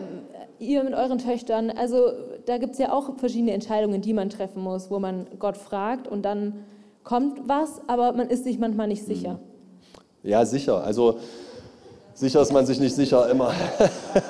[0.59, 2.13] ihr mit euren Töchtern, also
[2.47, 6.09] da gibt es ja auch verschiedene Entscheidungen, die man treffen muss, wo man Gott fragt
[6.09, 6.65] und dann
[7.05, 9.39] kommt was, aber man ist sich manchmal nicht sicher.
[10.23, 10.85] Ja, sicher.
[10.85, 11.19] Also
[12.21, 13.55] Sicher ist man sich nicht sicher immer.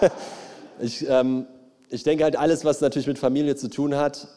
[0.81, 1.49] ich, ähm,
[1.89, 4.29] ich denke halt, alles, was natürlich mit Familie zu tun hat,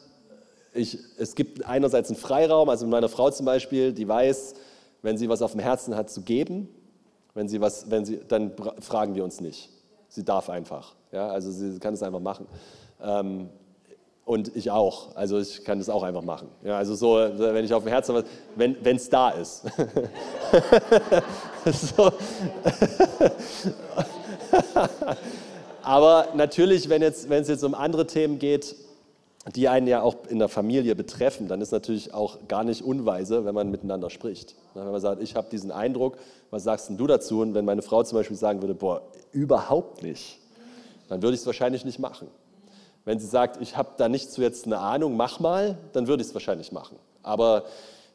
[0.73, 4.55] ich, es gibt einerseits einen Freiraum, also mit meiner Frau zum Beispiel, die weiß,
[5.03, 6.67] wenn sie was auf dem Herzen hat zu geben,
[7.35, 9.69] wenn sie was, wenn sie, dann fragen wir uns nicht.
[10.09, 10.95] Sie darf einfach.
[11.11, 12.47] Ja, also sie kann es einfach machen.
[13.03, 13.49] Ähm,
[14.25, 15.15] und ich auch.
[15.15, 16.47] Also ich kann es auch einfach machen.
[16.63, 19.65] Ja, also so, wenn ich auf dem Herzen habe, wenn es da ist.
[25.83, 28.75] Aber natürlich, wenn, jetzt, es jetzt um andere Themen geht,
[29.55, 33.43] die einen ja auch in der Familie betreffen, dann ist natürlich auch gar nicht unweise,
[33.43, 34.55] wenn man miteinander spricht.
[34.73, 36.17] Wenn man sagt, ich habe diesen Eindruck,
[36.49, 37.41] was sagst denn du dazu?
[37.41, 39.01] Und wenn meine Frau zum Beispiel sagen würde, boah,
[39.33, 40.39] überhaupt nicht,
[41.09, 42.27] dann würde ich es wahrscheinlich nicht machen.
[43.05, 46.21] Wenn sie sagt, ich habe da nicht so jetzt eine Ahnung, mach mal, dann würde
[46.21, 46.97] ich es wahrscheinlich machen.
[47.21, 47.63] Aber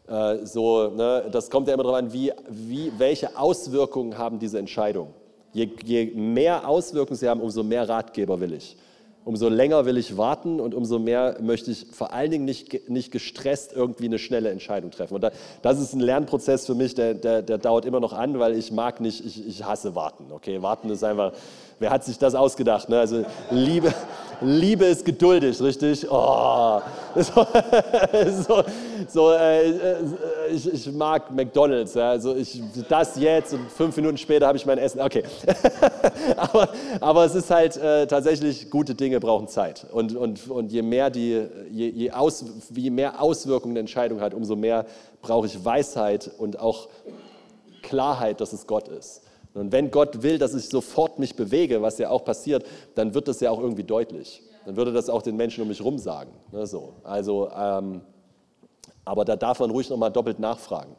[0.08, 4.58] äh, so, ne, das kommt ja immer darauf an, wie, wie, welche Auswirkungen haben diese
[4.58, 5.12] Entscheidungen.
[5.52, 8.76] Je, je mehr Auswirkungen sie haben, umso mehr Ratgeber will ich.
[9.24, 13.10] Umso länger will ich warten und umso mehr möchte ich vor allen Dingen nicht, nicht
[13.10, 15.16] gestresst irgendwie eine schnelle Entscheidung treffen.
[15.16, 18.38] Und da, das ist ein Lernprozess für mich, der, der, der dauert immer noch an,
[18.38, 20.32] weil ich mag nicht, ich, ich hasse warten.
[20.32, 21.32] Okay, warten ist einfach,
[21.78, 22.88] wer hat sich das ausgedacht?
[22.88, 22.98] Ne?
[22.98, 23.92] Also Liebe,
[24.40, 26.06] Liebe ist geduldig, richtig?
[26.10, 26.80] Oh,
[27.16, 27.46] so,
[28.46, 28.64] so,
[29.08, 29.72] so äh,
[30.50, 31.94] ich, ich mag McDonalds.
[31.94, 32.10] Ja?
[32.10, 35.00] Also ich, das jetzt und fünf Minuten später habe ich mein Essen.
[35.00, 35.24] Okay,
[36.36, 36.68] aber,
[37.00, 39.86] aber es ist halt äh, tatsächlich, gute Dinge brauchen Zeit.
[39.90, 44.34] Und, und, und je, mehr die, je, je, aus, je mehr Auswirkungen eine Entscheidung hat,
[44.34, 44.86] umso mehr
[45.20, 46.88] brauche ich Weisheit und auch
[47.82, 49.22] Klarheit, dass es Gott ist.
[49.54, 53.28] Und wenn Gott will, dass ich sofort mich bewege, was ja auch passiert, dann wird
[53.28, 54.42] das ja auch irgendwie deutlich.
[54.66, 56.30] Dann würde das auch den Menschen um mich herum sagen.
[56.52, 56.92] Ne, so.
[57.02, 58.02] Also, ähm,
[59.04, 60.94] aber da darf man ruhig nochmal doppelt nachfragen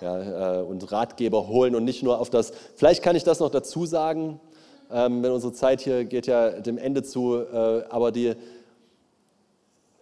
[0.00, 2.52] ja, äh, und Ratgeber holen und nicht nur auf das.
[2.74, 4.40] Vielleicht kann ich das noch dazu sagen,
[4.90, 8.34] ähm, wenn unsere Zeit hier geht ja dem Ende zu, äh, aber die,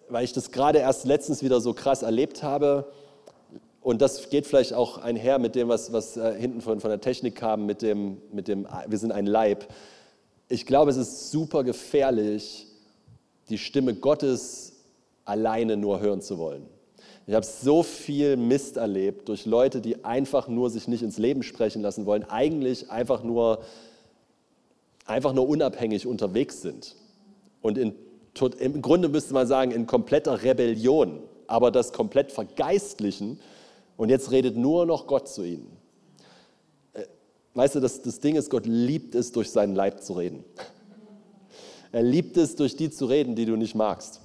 [0.09, 2.87] weil ich das gerade erst letztens wieder so krass erlebt habe,
[3.89, 7.01] und das geht vielleicht auch einher mit dem, was, was äh, hinten von, von der
[7.01, 9.67] Technik kam, mit dem, mit dem, wir sind ein Leib.
[10.51, 12.67] Ich glaube, es ist super gefährlich,
[13.49, 14.75] die Stimme Gottes
[15.25, 16.67] alleine nur hören zu wollen.
[17.27, 21.43] Ich habe so viel Mist erlebt durch Leute, die einfach nur sich nicht ins Leben
[21.43, 23.63] sprechen lassen wollen, eigentlich einfach nur,
[25.07, 26.95] einfach nur unabhängig unterwegs sind.
[27.63, 27.95] Und in,
[28.59, 33.41] im Grunde müsste man sagen, in kompletter Rebellion, aber das komplett vergeistlichen.
[33.99, 35.77] Und jetzt redet nur noch Gott zu ihnen.
[36.95, 37.03] Äh,
[37.53, 40.45] Weißt du, das, das Ding ist, Gott liebt es, durch seinen Leib zu reden.
[41.91, 44.21] Er liebt es, durch die zu reden, die du nicht magst.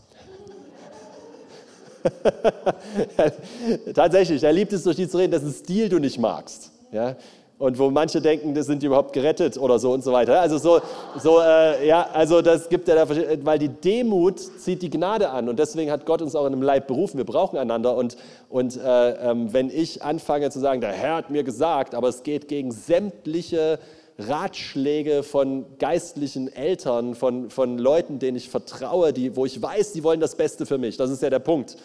[3.95, 6.71] Tatsächlich, er liebt es, durch die zu reden, dessen Stil du nicht magst.
[6.91, 7.17] Ja?
[7.63, 10.41] Und wo manche denken, das sind die überhaupt gerettet oder so und so weiter.
[10.41, 10.81] Also so,
[11.17, 15.47] so äh, ja, also das gibt ja, da, weil die Demut zieht die Gnade an
[15.47, 17.15] und deswegen hat Gott uns auch in einem Leib berufen.
[17.15, 18.17] Wir brauchen einander und,
[18.49, 22.23] und äh, ähm, wenn ich anfange zu sagen, der Herr hat mir gesagt, aber es
[22.23, 23.79] geht gegen sämtliche
[24.19, 30.03] Ratschläge von geistlichen Eltern, von, von Leuten, denen ich vertraue, die, wo ich weiß, die
[30.03, 30.97] wollen das Beste für mich.
[30.97, 31.77] Das ist ja der Punkt.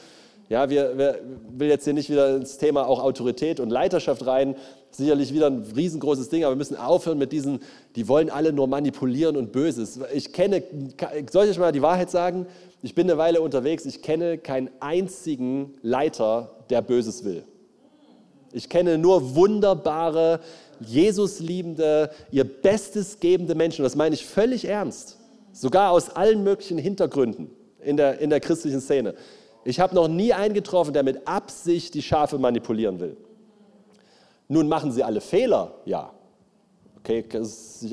[0.48, 1.18] Ja, wir, wir
[1.50, 4.56] will jetzt hier nicht wieder ins Thema auch Autorität und Leiterschaft rein.
[4.90, 7.60] Sicherlich wieder ein riesengroßes Ding, aber wir müssen aufhören mit diesen,
[7.94, 10.00] die wollen alle nur manipulieren und Böses.
[10.14, 10.62] Ich kenne,
[11.30, 12.46] soll ich euch mal die Wahrheit sagen?
[12.82, 17.44] Ich bin eine Weile unterwegs, ich kenne keinen einzigen Leiter, der Böses will.
[18.52, 20.40] Ich kenne nur wunderbare,
[20.80, 23.82] Jesus-liebende, ihr Bestes gebende Menschen.
[23.82, 25.18] Das meine ich völlig ernst.
[25.52, 27.50] Sogar aus allen möglichen Hintergründen
[27.82, 29.14] in der, in der christlichen Szene.
[29.64, 33.16] Ich habe noch nie einen getroffen, der mit Absicht die Schafe manipulieren will.
[34.48, 36.10] Nun machen sie alle Fehler, ja.
[36.98, 37.24] Okay,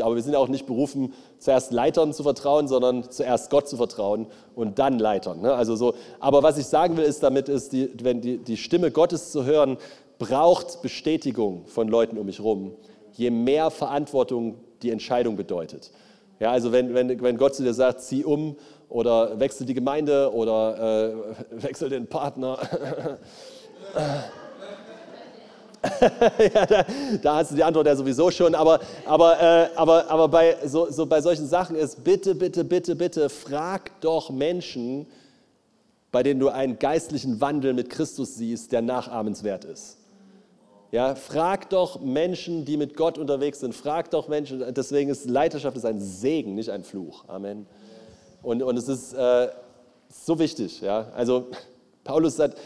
[0.01, 4.27] aber wir sind auch nicht berufen, zuerst Leitern zu vertrauen, sondern zuerst Gott zu vertrauen
[4.55, 5.41] und dann Leitern.
[5.41, 5.53] Ne?
[5.53, 8.91] Also so, aber was ich sagen will, ist damit, ist, die, wenn die, die Stimme
[8.91, 9.77] Gottes zu hören,
[10.17, 12.73] braucht Bestätigung von Leuten um mich herum,
[13.13, 15.91] je mehr Verantwortung die Entscheidung bedeutet.
[16.39, 18.57] Ja, also wenn, wenn, wenn Gott zu dir sagt, zieh um
[18.89, 21.15] oder wechsel die Gemeinde oder äh,
[21.63, 22.57] wechsel den Partner,
[26.53, 26.85] ja, da,
[27.21, 28.55] da hast du die Antwort ja sowieso schon.
[28.55, 32.95] Aber, aber, äh, aber, aber bei, so, so bei solchen Sachen ist, bitte, bitte, bitte,
[32.95, 35.05] bitte, frag doch Menschen,
[36.11, 39.97] bei denen du einen geistlichen Wandel mit Christus siehst, der nachahmenswert ist.
[40.91, 43.75] Ja, frag doch Menschen, die mit Gott unterwegs sind.
[43.75, 44.63] Frag doch Menschen.
[44.73, 47.25] Deswegen ist Leiterschaft ist ein Segen, nicht ein Fluch.
[47.27, 47.65] Amen.
[48.41, 49.49] Und, und es ist äh,
[50.09, 50.79] so wichtig.
[50.81, 51.11] Ja?
[51.15, 51.47] Also
[52.03, 52.57] Paulus sagt,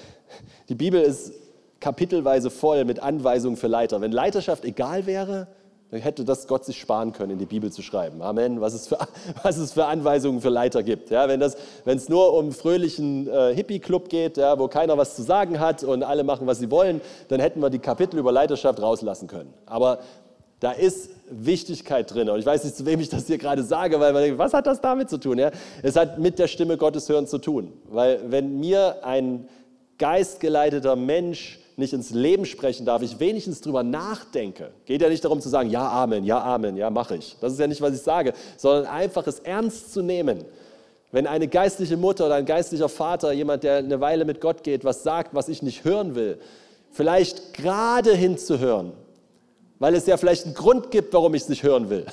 [0.67, 1.33] die Bibel ist
[1.79, 4.01] kapitelweise voll mit Anweisungen für Leiter.
[4.01, 5.47] Wenn Leiterschaft egal wäre,
[5.91, 8.21] Dann hätte das Gott sich sparen können, in die Bibel zu schreiben.
[8.21, 8.61] Amen.
[8.61, 8.99] Was es für,
[9.43, 11.09] was es für Anweisungen für Leiter gibt.
[11.09, 15.59] Ja, wenn, es nur um fröhlichen äh, Hippie-Club geht, ja, wo keiner was zu sagen
[15.59, 19.27] hat und alle machen, was sie wollen, dann hätten wir die Kapitel über Leiterschaft rauslassen
[19.27, 19.51] können.
[19.65, 19.99] Aber
[20.59, 22.29] da ist Wichtigkeit drin.
[22.29, 24.53] Und ich weiß nicht, zu wem ich das hier gerade sage, weil man denkt, was
[24.53, 25.39] hat das damit zu tun?
[25.39, 25.51] Ja?
[25.81, 27.73] Es hat mit der Stimme Gottes hören zu tun.
[27.85, 29.47] Weil wenn mir ein
[29.97, 34.71] geistgeleiteter Mensch nicht ins Leben sprechen darf, ich wenigstens drüber nachdenke.
[34.85, 37.37] Geht ja nicht darum zu sagen, ja, Amen, ja, Amen, ja, mache ich.
[37.41, 40.45] Das ist ja nicht, was ich sage, sondern einfach es ernst zu nehmen.
[41.11, 44.83] Wenn eine geistliche Mutter oder ein geistlicher Vater, jemand, der eine Weile mit Gott geht,
[44.83, 46.37] was sagt, was ich nicht hören will,
[46.91, 48.91] vielleicht gerade hinzuhören,
[49.79, 52.05] weil es ja vielleicht einen Grund gibt, warum ich es nicht hören will.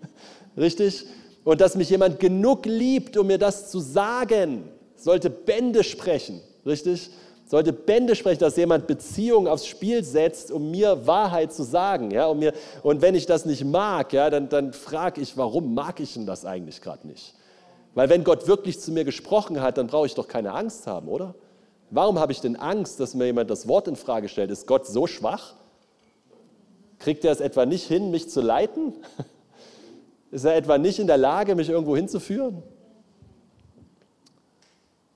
[0.56, 1.06] Richtig?
[1.44, 6.40] Und dass mich jemand genug liebt, um mir das zu sagen, sollte Bände sprechen.
[6.66, 7.10] Richtig?
[7.50, 12.12] Sollte Bände sprechen, dass jemand Beziehungen aufs Spiel setzt, um mir Wahrheit zu sagen.
[12.12, 12.52] Ja, um mir,
[12.84, 16.26] und wenn ich das nicht mag, ja, dann, dann frage ich, warum mag ich denn
[16.26, 17.34] das eigentlich gerade nicht?
[17.92, 21.08] Weil wenn Gott wirklich zu mir gesprochen hat, dann brauche ich doch keine Angst haben,
[21.08, 21.34] oder?
[21.90, 24.52] Warum habe ich denn Angst, dass mir jemand das Wort in Frage stellt?
[24.52, 25.54] Ist Gott so schwach?
[27.00, 28.94] Kriegt er es etwa nicht hin, mich zu leiten?
[30.30, 32.62] Ist er etwa nicht in der Lage, mich irgendwo hinzuführen?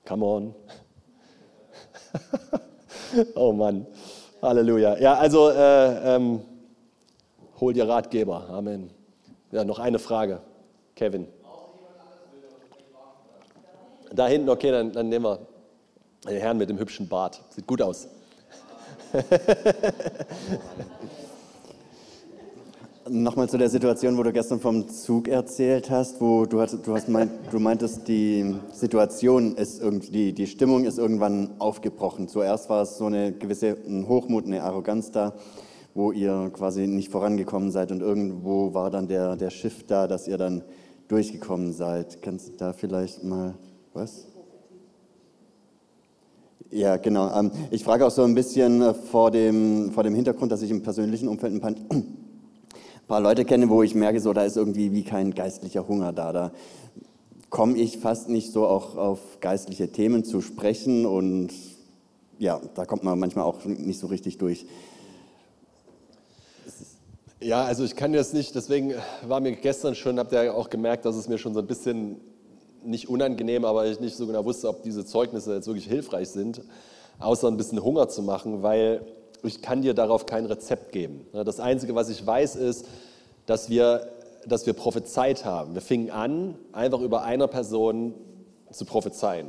[0.05, 0.55] Come on.
[3.35, 3.85] oh Mann,
[4.41, 4.97] Halleluja.
[4.99, 6.41] Ja, also äh, ähm,
[7.59, 8.49] hol dir Ratgeber.
[8.49, 8.89] Amen.
[9.51, 10.41] Ja, noch eine Frage.
[10.95, 11.27] Kevin.
[14.13, 15.39] Da hinten, okay, dann, dann nehmen wir
[16.27, 17.41] den Herrn mit dem hübschen Bart.
[17.49, 18.07] Sieht gut aus.
[23.07, 26.95] Nochmal zu der Situation, wo du gestern vom Zug erzählt hast, wo du, hast, du,
[26.95, 32.27] hast meint, du meintest, die Situation ist irgendwie, die Stimmung ist irgendwann aufgebrochen.
[32.27, 33.77] Zuerst war es so eine gewisse
[34.07, 35.35] Hochmut, eine Arroganz da,
[35.93, 40.27] wo ihr quasi nicht vorangekommen seid und irgendwo war dann der, der Shift da, dass
[40.27, 40.63] ihr dann
[41.07, 42.23] durchgekommen seid.
[42.23, 43.53] Kannst du da vielleicht mal
[43.93, 44.25] was?
[46.71, 47.31] Ja, genau.
[47.37, 50.71] Ähm, ich frage auch so ein bisschen äh, vor dem, vor dem Hintergrund, dass ich
[50.71, 51.75] im persönlichen Umfeld ein paar
[53.07, 56.33] paar Leute kenne, wo ich merke, so, da ist irgendwie wie kein geistlicher Hunger da.
[56.33, 56.51] Da
[57.49, 61.51] komme ich fast nicht so auch auf geistliche Themen zu sprechen und
[62.37, 64.65] ja, da kommt man manchmal auch nicht so richtig durch.
[67.39, 68.95] Ja, also ich kann das nicht, deswegen
[69.27, 72.17] war mir gestern schon, habt ihr auch gemerkt, dass es mir schon so ein bisschen
[72.83, 76.61] nicht unangenehm, aber ich nicht so genau wusste, ob diese Zeugnisse jetzt wirklich hilfreich sind,
[77.19, 79.05] außer ein bisschen Hunger zu machen, weil
[79.45, 81.25] ich kann dir darauf kein Rezept geben.
[81.33, 82.85] Das Einzige, was ich weiß, ist,
[83.45, 84.07] dass wir,
[84.45, 85.73] dass wir prophezeit haben.
[85.73, 88.13] Wir fingen an, einfach über einer Person
[88.71, 89.47] zu prophezeien.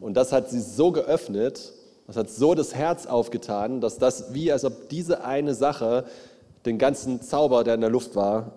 [0.00, 1.72] Und das hat sie so geöffnet,
[2.06, 6.04] das hat so das Herz aufgetan, dass das wie, als ob diese eine Sache
[6.66, 8.52] den ganzen Zauber, der in der Luft war,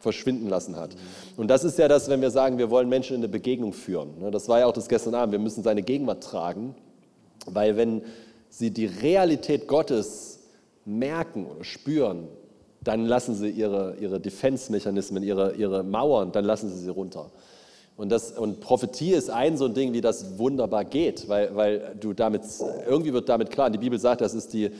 [0.00, 0.90] verschwinden lassen hat.
[1.36, 4.30] Und das ist ja das, wenn wir sagen, wir wollen Menschen in eine Begegnung führen.
[4.30, 5.32] Das war ja auch das gestern Abend.
[5.32, 6.74] Wir müssen seine Gegenwart tragen,
[7.46, 8.02] weil wenn
[8.48, 10.40] sie die Realität Gottes
[10.84, 12.28] merken oder spüren,
[12.82, 17.30] dann lassen sie ihre, ihre Defense-Mechanismen, ihre, ihre Mauern, dann lassen sie sie runter.
[17.96, 21.96] Und, das, und Prophetie ist ein so ein Ding, wie das wunderbar geht, weil, weil
[22.00, 22.42] du damit,
[22.86, 24.70] irgendwie wird damit klar, die Bibel sagt, das ist die,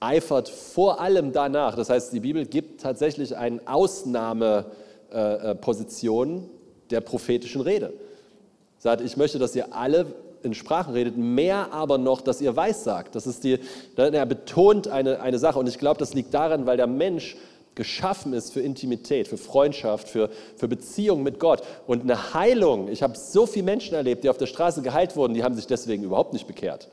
[0.00, 1.76] eifert vor allem danach.
[1.76, 6.40] Das heißt, die Bibel gibt tatsächlich eine Ausnahmeposition äh,
[6.90, 7.92] der prophetischen Rede.
[8.78, 10.06] Sagt, ich möchte, dass ihr alle
[10.46, 13.14] in Sprachen redet, mehr aber noch, dass ihr weiß sagt.
[13.14, 13.58] Das ist die,
[13.96, 17.36] er betont eine, eine Sache und ich glaube, das liegt daran, weil der Mensch
[17.76, 21.62] geschaffen ist für Intimität, für Freundschaft, für, für Beziehung mit Gott.
[21.86, 25.34] Und eine Heilung, ich habe so viele Menschen erlebt, die auf der Straße geheilt wurden,
[25.34, 26.88] die haben sich deswegen überhaupt nicht bekehrt.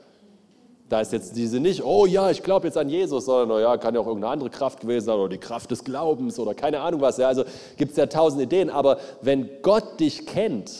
[0.90, 3.78] Da ist jetzt diese nicht, oh ja, ich glaube jetzt an Jesus, sondern oh ja,
[3.78, 6.80] kann ja auch irgendeine andere Kraft gewesen sein oder die Kraft des Glaubens oder keine
[6.80, 7.16] Ahnung was.
[7.16, 7.44] Ja, also
[7.78, 8.68] gibt es ja tausend Ideen.
[8.68, 10.70] Aber wenn Gott dich kennt,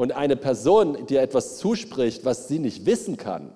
[0.00, 3.52] und eine Person dir etwas zuspricht, was sie nicht wissen kann,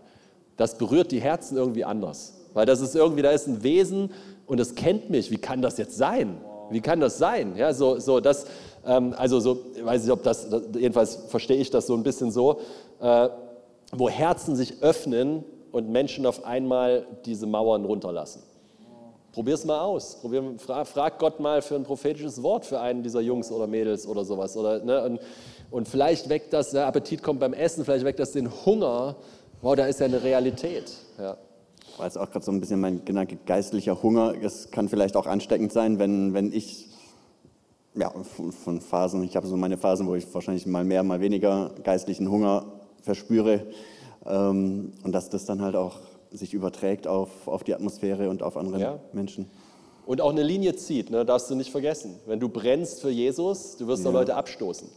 [0.58, 2.34] das berührt die Herzen irgendwie anders.
[2.52, 4.10] Weil das ist irgendwie, da ist ein Wesen
[4.44, 5.30] und es kennt mich.
[5.30, 6.36] Wie kann das jetzt sein?
[6.68, 7.56] Wie kann das sein?
[7.56, 8.44] Ja, so, so das,
[8.86, 12.30] ähm, also so, weiß nicht, ob das, das, jedenfalls verstehe ich das so ein bisschen
[12.30, 12.60] so,
[13.00, 13.30] äh,
[13.92, 18.42] wo Herzen sich öffnen und Menschen auf einmal diese Mauern runterlassen.
[19.32, 20.20] Probier es mal aus.
[20.20, 24.06] Probier, frag, frag, Gott mal für ein prophetisches Wort für einen dieser Jungs oder Mädels
[24.06, 24.56] oder sowas.
[24.56, 25.20] Oder, ne, und,
[25.70, 29.16] und vielleicht weckt das, der Appetit kommt beim Essen, vielleicht weckt das den Hunger.
[29.62, 30.92] Wow, da ist ja eine Realität.
[31.18, 31.36] Ja.
[31.96, 34.34] War jetzt auch gerade so ein bisschen mein Gedanke, geistlicher Hunger.
[34.42, 36.88] Es kann vielleicht auch ansteckend sein, wenn, wenn ich
[37.94, 41.20] ja, von, von Phasen, ich habe so meine Phasen, wo ich wahrscheinlich mal mehr, mal
[41.20, 42.66] weniger geistlichen Hunger
[43.02, 43.66] verspüre.
[44.26, 46.00] Ähm, und dass das dann halt auch
[46.32, 48.98] sich überträgt auf, auf die Atmosphäre und auf andere ja.
[49.12, 49.48] Menschen.
[50.06, 52.16] und auch eine Linie zieht, ne, darfst du nicht vergessen.
[52.26, 54.88] Wenn du brennst für Jesus, du wirst auch Leute abstoßen.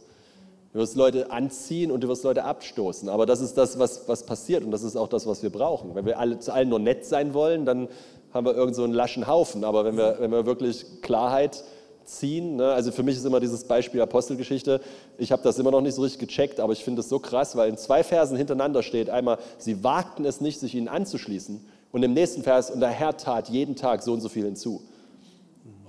[0.72, 3.08] Du wirst Leute anziehen und du wirst Leute abstoßen.
[3.08, 5.94] Aber das ist das, was, was passiert und das ist auch das, was wir brauchen.
[5.94, 7.88] Wenn wir alle, zu allen nur nett sein wollen, dann
[8.32, 9.64] haben wir irgend so einen laschen Haufen.
[9.64, 11.64] Aber wenn wir, wenn wir wirklich Klarheit
[12.04, 14.80] ziehen, ne, also für mich ist immer dieses Beispiel Apostelgeschichte,
[15.16, 17.56] ich habe das immer noch nicht so richtig gecheckt, aber ich finde es so krass,
[17.56, 22.02] weil in zwei Versen hintereinander steht einmal, sie wagten es nicht, sich ihnen anzuschließen und
[22.02, 24.82] im nächsten Vers, und der Herr tat jeden Tag so und so viel hinzu.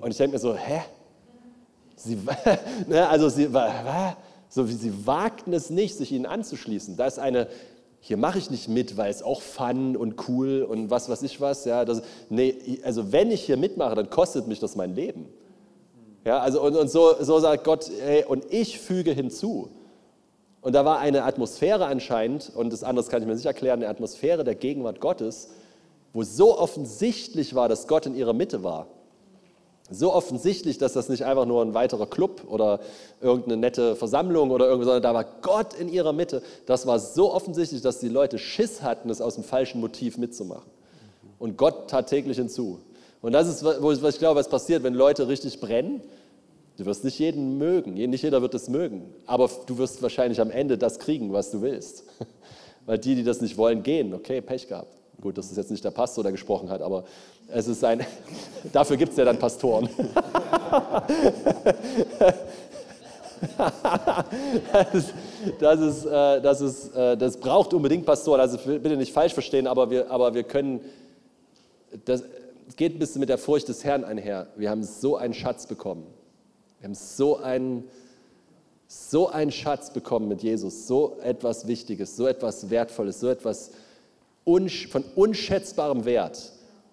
[0.02, 0.82] Und ich denke mir so, hä?
[1.96, 2.18] Sie,
[2.88, 3.50] ne, also sie,
[4.50, 6.98] so, sie wagten es nicht, sich ihnen anzuschließen.
[6.98, 7.48] Da ist eine,
[8.00, 11.40] hier mache ich nicht mit, weil es auch fun und cool und was weiß ich
[11.40, 11.66] was.
[11.66, 15.28] Ja, das, nee, also wenn ich hier mitmache, dann kostet mich das mein Leben.
[16.26, 19.70] Ja, also und, und so, so sagt Gott, hey, und ich füge hinzu.
[20.62, 23.90] Und da war eine Atmosphäre anscheinend, und das andere kann ich mir nicht erklären, eine
[23.90, 25.50] Atmosphäre der Gegenwart Gottes,
[26.12, 28.88] wo so offensichtlich war, dass Gott in ihrer Mitte war.
[29.92, 32.80] So offensichtlich, dass das nicht einfach nur ein weiterer Club oder
[33.22, 36.44] irgendeine nette Versammlung oder irgendwie, sondern da war Gott in ihrer Mitte.
[36.66, 40.70] Das war so offensichtlich, dass die Leute Schiss hatten, es aus dem falschen Motiv mitzumachen.
[41.40, 42.80] Und Gott tat täglich hinzu.
[43.22, 46.02] Und das ist, was ich glaube, was passiert, wenn Leute richtig brennen.
[46.78, 50.50] Du wirst nicht jeden mögen, nicht jeder wird es mögen, aber du wirst wahrscheinlich am
[50.50, 52.06] Ende das kriegen, was du willst.
[52.86, 54.14] Weil die, die das nicht wollen, gehen.
[54.14, 54.99] Okay, Pech gehabt.
[55.22, 57.04] Gut, das ist jetzt nicht der Pastor, der gesprochen hat, aber
[57.50, 58.06] es ist ein,
[58.72, 59.90] dafür gibt es ja dann Pastoren.
[64.72, 65.14] das,
[65.60, 69.68] das, ist, äh, das, ist, äh, das braucht unbedingt Pastoren, also bitte nicht falsch verstehen,
[69.68, 70.80] aber wir, aber wir können,
[72.06, 72.24] das
[72.78, 74.48] geht ein bisschen mit der Furcht des Herrn einher.
[74.56, 76.08] Wir haben so einen Schatz bekommen.
[76.80, 77.84] Wir haben so einen,
[78.88, 83.72] so einen Schatz bekommen mit Jesus, so etwas Wichtiges, so etwas Wertvolles, so etwas
[84.88, 86.52] von unschätzbarem Wert.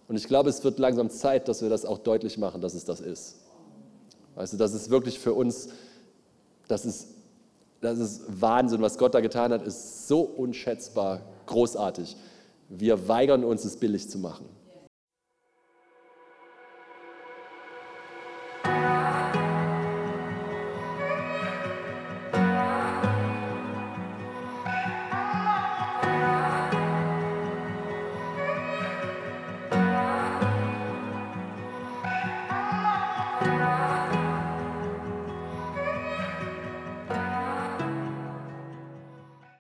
[0.08, 2.84] Und ich glaube, es wird langsam Zeit, dass wir das auch deutlich machen, dass es
[2.84, 3.36] das ist.
[4.34, 5.68] Weißt du, das ist wirklich für uns,
[6.68, 7.08] das ist,
[7.80, 12.16] das ist Wahnsinn, was Gott da getan hat, ist so unschätzbar großartig.
[12.68, 14.46] Wir weigern uns, es billig zu machen.